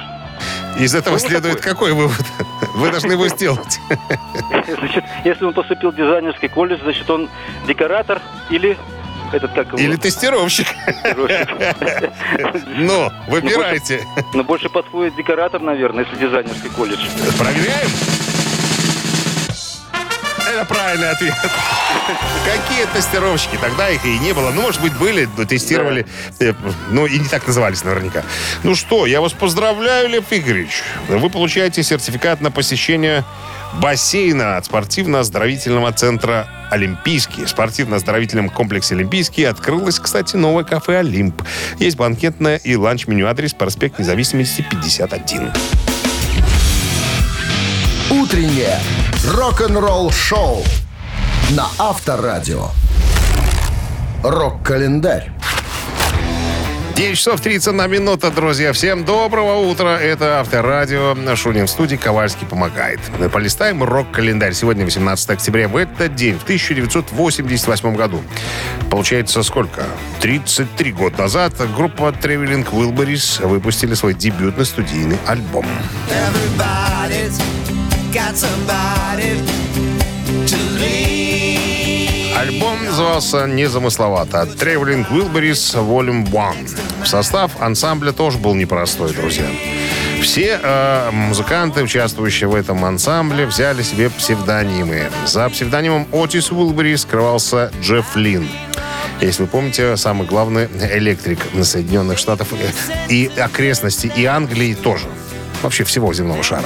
[0.80, 1.72] Из этого Ну, следует такой.
[1.74, 2.26] какой вывод?
[2.76, 3.80] Вы должны его сделать.
[4.80, 7.30] Значит, если он поступил в дизайнерский колледж, значит, он
[7.66, 8.78] декоратор или
[9.34, 9.78] этот как его?
[9.78, 10.68] Или тестировщик.
[12.78, 14.06] Ну, выбирайте.
[14.34, 17.06] Но больше подходит декоратор, наверное, если дизайнерский колледж.
[17.38, 17.90] Проверяем?
[20.50, 21.34] Это правильный ответ.
[22.46, 23.58] Какие тестировщики?
[23.60, 24.52] Тогда их и не было.
[24.52, 26.06] Ну, может быть, были, но тестировали.
[26.40, 26.54] э,
[26.90, 28.24] Ну, и не так назывались наверняка.
[28.64, 30.84] Ну что, я вас поздравляю, Лев Игоревич.
[31.10, 33.26] Вы получаете сертификат на посещение
[33.82, 37.46] бассейна от спортивно-оздоровительного центра «Олимпийский».
[37.46, 41.42] В спортивно-оздоровительном комплексе «Олимпийский» открылось, кстати, новое кафе «Олимп».
[41.80, 45.52] Есть банкетное и ланч-меню адрес проспект Независимости 51.
[48.10, 48.80] Утреннее
[49.34, 50.64] рок-н-ролл-шоу
[51.52, 52.70] на Авторадио.
[54.24, 55.32] Рок-календарь.
[56.98, 58.74] 9 часов 31 минута, друзья.
[58.74, 60.00] Всем доброго утра.
[60.00, 61.16] Это Авторадио.
[61.36, 61.96] Шунин в студии.
[61.96, 63.00] Ковальский помогает.
[63.20, 64.54] Мы полистаем рок-календарь.
[64.54, 65.68] Сегодня 18 октября.
[65.68, 68.24] В этот день, в 1988 году.
[68.90, 69.84] Получается, сколько?
[70.22, 75.68] 33 года назад группа Traveling Wilburys выпустили свой дебютный студийный альбом.
[76.10, 77.40] Everybody's
[78.12, 79.67] got somebody
[82.98, 87.04] назывался незамысловато Traveling Wilburys Volume 1.
[87.04, 89.46] В состав ансамбля тоже был непростой, друзья.
[90.20, 95.12] Все э, музыканты, участвующие в этом ансамбле, взяли себе псевдонимы.
[95.28, 98.50] За псевдонимом Отис Уилбери скрывался Джефф Лин.
[99.22, 102.48] Если вы помните, самый главный электрик Соединенных Штатов
[103.10, 105.06] и окрестностей, и Англии тоже.
[105.62, 106.66] Вообще всего земного шара.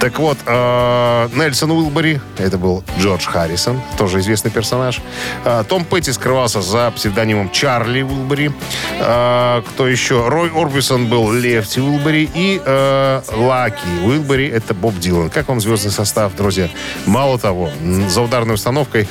[0.00, 5.00] Так вот, э, Нельсон Уилбери, это был Джордж Харрисон, тоже известный персонаж.
[5.44, 8.50] Э, Том Петти скрывался за псевдонимом Чарли Уилбери.
[8.98, 10.28] Э, кто еще?
[10.28, 12.28] Рой Орбисон был Лефти Уилбери.
[12.34, 15.30] И Лаки Уилбери, это Боб Дилан.
[15.30, 16.68] Как вам звездный состав, друзья?
[17.06, 17.70] Мало того,
[18.08, 19.08] за ударной установкой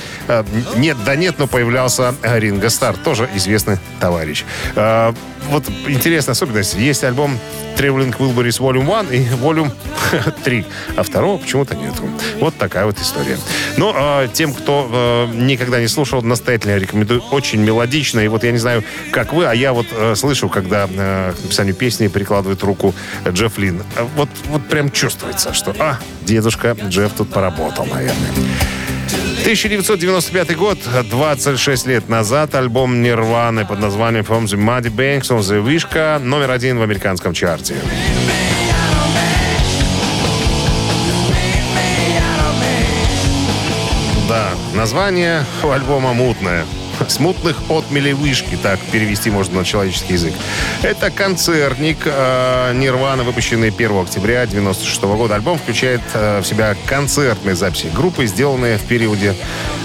[0.76, 4.44] нет да нет, но появлялся Ринго Стар, тоже известный товарищ.
[5.52, 6.74] Вот интересная особенность.
[6.74, 7.38] Есть альбом
[7.76, 9.70] Traveling Wilburys Volume 1 и Volume
[10.44, 10.64] 3,
[10.96, 12.08] а второго почему-то нету.
[12.40, 13.38] Вот такая вот история.
[13.76, 17.22] Но э, тем, кто э, никогда не слушал, настоятельно рекомендую.
[17.30, 18.20] Очень мелодично.
[18.20, 21.42] И вот я не знаю, как вы, а я вот э, слышу, когда э, к
[21.42, 22.94] написанию песни прикладывает руку
[23.28, 23.82] Джефф Лин.
[23.96, 28.30] Э, Вот, вот прям чувствуется, что, а, дедушка Джефф тут поработал, наверное.
[29.42, 30.78] 1995 год,
[31.10, 36.50] 26 лет назад, альбом Нирваны под названием From the Muddy Banks of the Wishka номер
[36.50, 37.74] один в американском чарте.
[44.28, 46.64] Да, название у альбома мутное.
[47.08, 50.34] Смутных отмелей вышки, так перевести можно на человеческий язык.
[50.82, 55.34] Это концертник э, Нирвана, выпущенный 1 октября 96 года.
[55.34, 59.34] Альбом включает э, в себя концертные записи группы, сделанные в периоде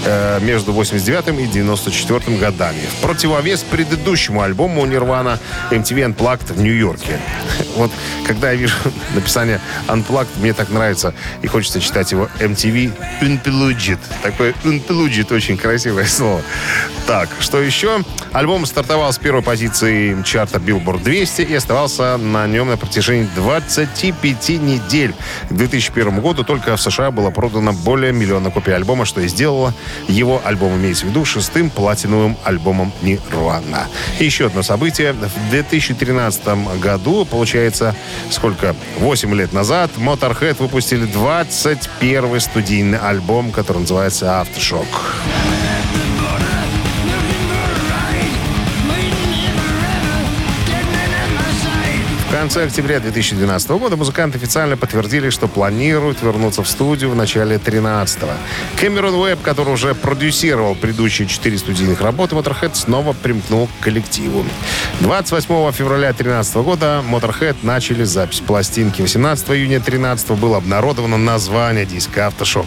[0.04, 2.80] э, между 89 и 94 годами.
[2.98, 5.38] В противовес предыдущему альбому Нирвана
[5.70, 7.18] MTV Unplugged в Нью-Йорке.
[7.76, 7.92] Вот
[8.26, 8.74] когда я вижу
[9.14, 13.98] написание Unplugged, мне так нравится и хочется читать его MTV Unplugged.
[14.22, 16.42] Такое Unplugged очень красивое слово.
[17.08, 18.04] Так, что еще?
[18.34, 24.48] Альбом стартовал с первой позиции чарта Billboard 200 и оставался на нем на протяжении 25
[24.60, 25.14] недель.
[25.48, 29.72] К 2001 году только в США было продано более миллиона копий альбома, что и сделало
[30.06, 33.86] его альбом, имеется в виду, шестым платиновым альбомом Нирвана.
[34.18, 35.14] Еще одно событие.
[35.14, 37.96] В 2013 году, получается,
[38.28, 38.76] сколько?
[38.98, 44.84] 8 лет назад Motorhead выпустили 21 студийный альбом, который называется «Aftershock».
[52.38, 58.30] Конце октября 2012 года музыканты официально подтвердили, что планируют вернуться в студию в начале 13-го.
[58.80, 64.44] Кэмерон Уэбб, который уже продюсировал предыдущие четыре студийных работы, Motorhead снова примкнул к коллективу.
[65.00, 69.02] 28 февраля 2013 года Motorhead начали запись пластинки.
[69.02, 72.66] 18 июня 2013 было обнародовано название диска «Автошок».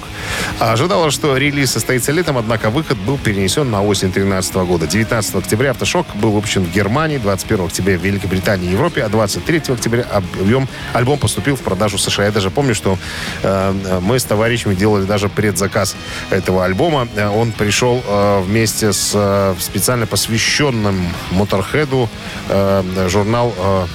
[0.59, 4.86] Ожидалось, что релиз состоится летом, однако выход был перенесен на осень 2013 года.
[4.86, 9.61] 19 октября «Автошок» был выпущен в Германии, 21 октября в Великобритании и Европе, а 23
[9.70, 12.26] октября объем, альбом поступил в продажу в США.
[12.26, 12.97] Я даже помню, что
[13.43, 15.95] э, мы с товарищами делали даже предзаказ
[16.30, 17.07] этого альбома.
[17.16, 22.09] Э, Он пришел э, вместе с э, специально посвященным Моторхеду
[22.49, 23.53] э, журнал...
[23.57, 23.86] э,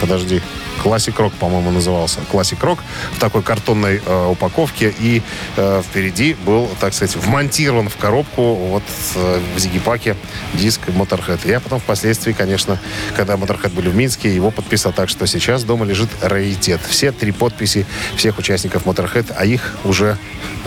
[0.00, 0.42] подожди.
[0.84, 2.20] Classic Rock, по-моему, назывался.
[2.30, 2.78] Classic Rock
[3.12, 4.94] в такой картонной э, упаковке.
[4.98, 5.22] И
[5.56, 8.82] э, впереди был, так сказать, вмонтирован в коробку вот
[9.14, 10.16] э, в Зигипаке
[10.52, 11.48] диск Motorhead.
[11.48, 12.78] Я потом впоследствии, конечно,
[13.16, 16.80] когда Motorhead были в Минске, его подписал так, что сейчас дома лежит раритет.
[16.86, 20.18] Все три подписи всех участников Motorhead, а их уже...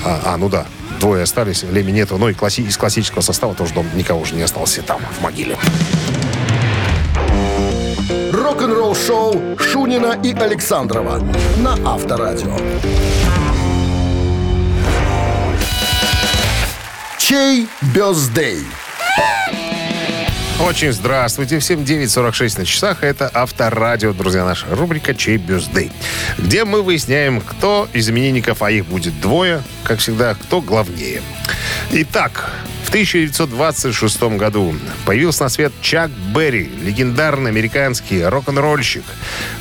[0.04, 0.66] А, а, ну да,
[1.00, 2.18] двое остались, Леми нету.
[2.18, 5.58] Ну и класси- из классического состава тоже дома никого уже не остался там, в могиле.
[8.58, 11.20] Рок-н-ролл шоу Шунина и Александрова
[11.58, 12.58] на Авторадио.
[17.20, 18.66] Чей бездей?
[20.60, 21.60] Очень здравствуйте.
[21.60, 23.04] Всем 9.46 на часах.
[23.04, 25.92] Это Авторадио, друзья, наша рубрика «Чей бюздей»,
[26.40, 31.22] где мы выясняем, кто из именинников, а их будет двое, как всегда, кто главнее.
[31.92, 32.50] Итак,
[32.88, 34.74] в 1926 году
[35.06, 39.04] появился на свет Чак Берри, легендарный американский рок-н-ролльщик,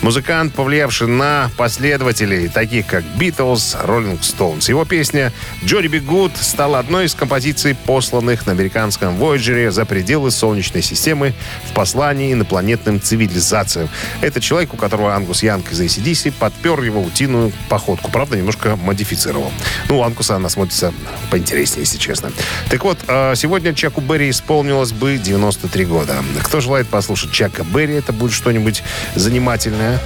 [0.01, 4.69] музыкант, повлиявший на последователей, таких как Битлз, Роллинг Стоунс.
[4.69, 5.33] Его песня
[5.65, 11.35] «Джоди Би Гуд» стала одной из композиций, посланных на американском Voyager за пределы Солнечной системы
[11.69, 13.89] в послании инопланетным цивилизациям.
[14.21, 18.09] Это человек, у которого Ангус Янг из ACDC подпер его утиную походку.
[18.09, 19.51] Правда, немножко модифицировал.
[19.89, 20.95] Ну, у Ангуса она смотрится
[21.33, 22.31] поинтереснее, если честно.
[22.71, 22.99] Так вот,
[23.35, 26.15] сегодня Чаку Берри исполнилось бы 93 года.
[26.43, 28.83] Кто желает послушать Чака Берри, это будет что-нибудь
[29.15, 30.01] занимательное.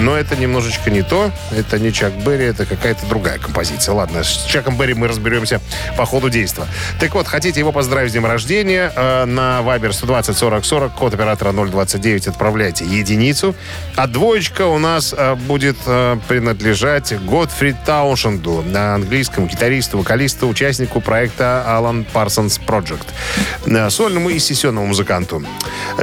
[0.00, 1.30] Но это немножечко не то.
[1.50, 3.94] Это не Чак Берри, это какая-то другая композиция.
[3.94, 5.60] Ладно, с Чаком Берри мы разберемся
[5.96, 6.66] по ходу действия.
[6.98, 8.90] Так вот, хотите его поздравить с днем рождения?
[8.94, 13.54] э, на Viber 120 40 40, код оператора 029 отправляйте единицу.
[13.96, 21.00] А двоечка у нас э, будет э, принадлежать Готфри Тауншенду, на английском гитаристу, вокалисту, участнику
[21.00, 23.06] проекта Alan Parsons Project,
[23.66, 25.42] э, сольному и сессионному музыканту.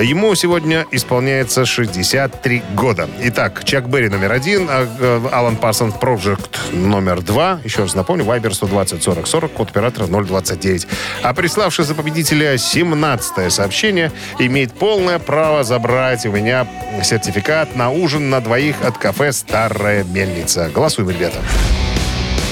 [0.02, 3.10] Ему сегодня исполняется 63 года.
[3.22, 7.62] Итак, Чак Берри номер один, а, э, Alan Parsons Project номер два.
[7.64, 10.88] Еще раз напомню, Viber 120 40 40, код оператора 029.
[11.24, 16.68] А приславший за победителя 17 сообщение имеет полное право забрать у меня
[17.02, 20.70] сертификат на ужин на двоих от кафе «Старая мельница».
[20.74, 21.38] Голосуем, ребята.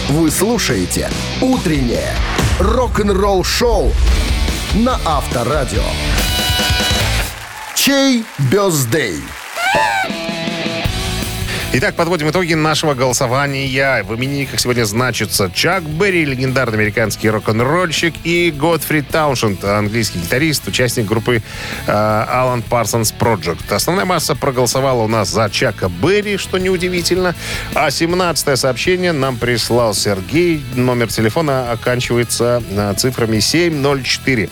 [0.07, 1.09] Вы слушаете
[1.41, 2.13] «Утреннее
[2.59, 3.91] рок-н-ролл-шоу»
[4.75, 5.83] на Авторадио.
[7.75, 9.21] Чей бездей?
[11.77, 14.01] Итак, подводим итоги нашего голосования.
[14.03, 21.05] В именинниках сегодня значатся Чак Берри, легендарный американский рок-н-ролльщик, и Готфри Тауншенд, английский гитарист, участник
[21.05, 21.41] группы
[21.85, 23.73] э, Alan Parsons Project.
[23.73, 27.35] Основная масса проголосовала у нас за Чака Берри, что неудивительно.
[27.73, 30.63] А 17 сообщение нам прислал Сергей.
[30.75, 34.49] Номер телефона оканчивается э, цифрами 704.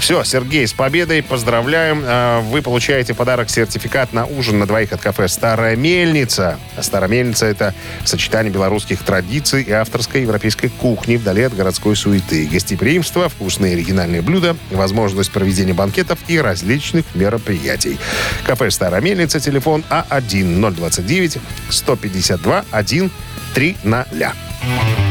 [0.00, 2.02] Все, Сергей, с победой, поздравляем.
[2.04, 6.58] А, Вы получаете подарок сертификат на ужин на двоих от кафе «Старая мельница».
[6.76, 7.74] А «Старая мельница»— это
[8.04, 12.46] сочетание белорусских традиций и авторской европейской кухни вдали от городской суеты.
[12.46, 17.98] Гостеприимство, вкусные оригинальные блюда, возможность проведения банкетов и различных мероприятий.
[18.44, 21.40] Кафе «Старая мельница», телефон А А1-029
[21.70, 25.05] 152 130.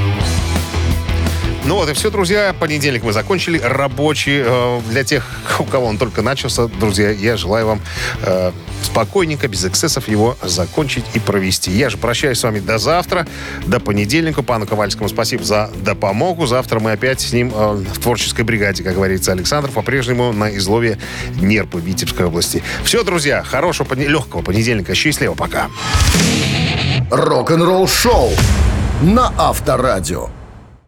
[1.65, 2.53] Ну вот и все, друзья.
[2.59, 3.57] Понедельник мы закончили.
[3.57, 4.43] Рабочий.
[4.45, 5.25] э, для тех,
[5.59, 7.81] у кого он только начался, друзья, я желаю вам
[8.21, 8.51] э,
[8.83, 11.71] спокойненько, без эксцессов его закончить и провести.
[11.71, 13.25] Я же прощаюсь с вами до завтра,
[13.65, 14.43] до понедельника.
[14.43, 16.45] Пану Ковальскому спасибо за допомогу.
[16.45, 20.99] Завтра мы опять с ним э, в творческой бригаде, как говорится, Александр, по-прежнему на излове
[21.41, 22.61] Нерпы Витебской области.
[22.83, 24.93] Все, друзья, хорошего, поне- легкого понедельника.
[24.93, 25.71] Счастливо, пока.
[27.09, 28.29] Рок-н-ролл-шоу
[29.01, 30.29] на Авторадио.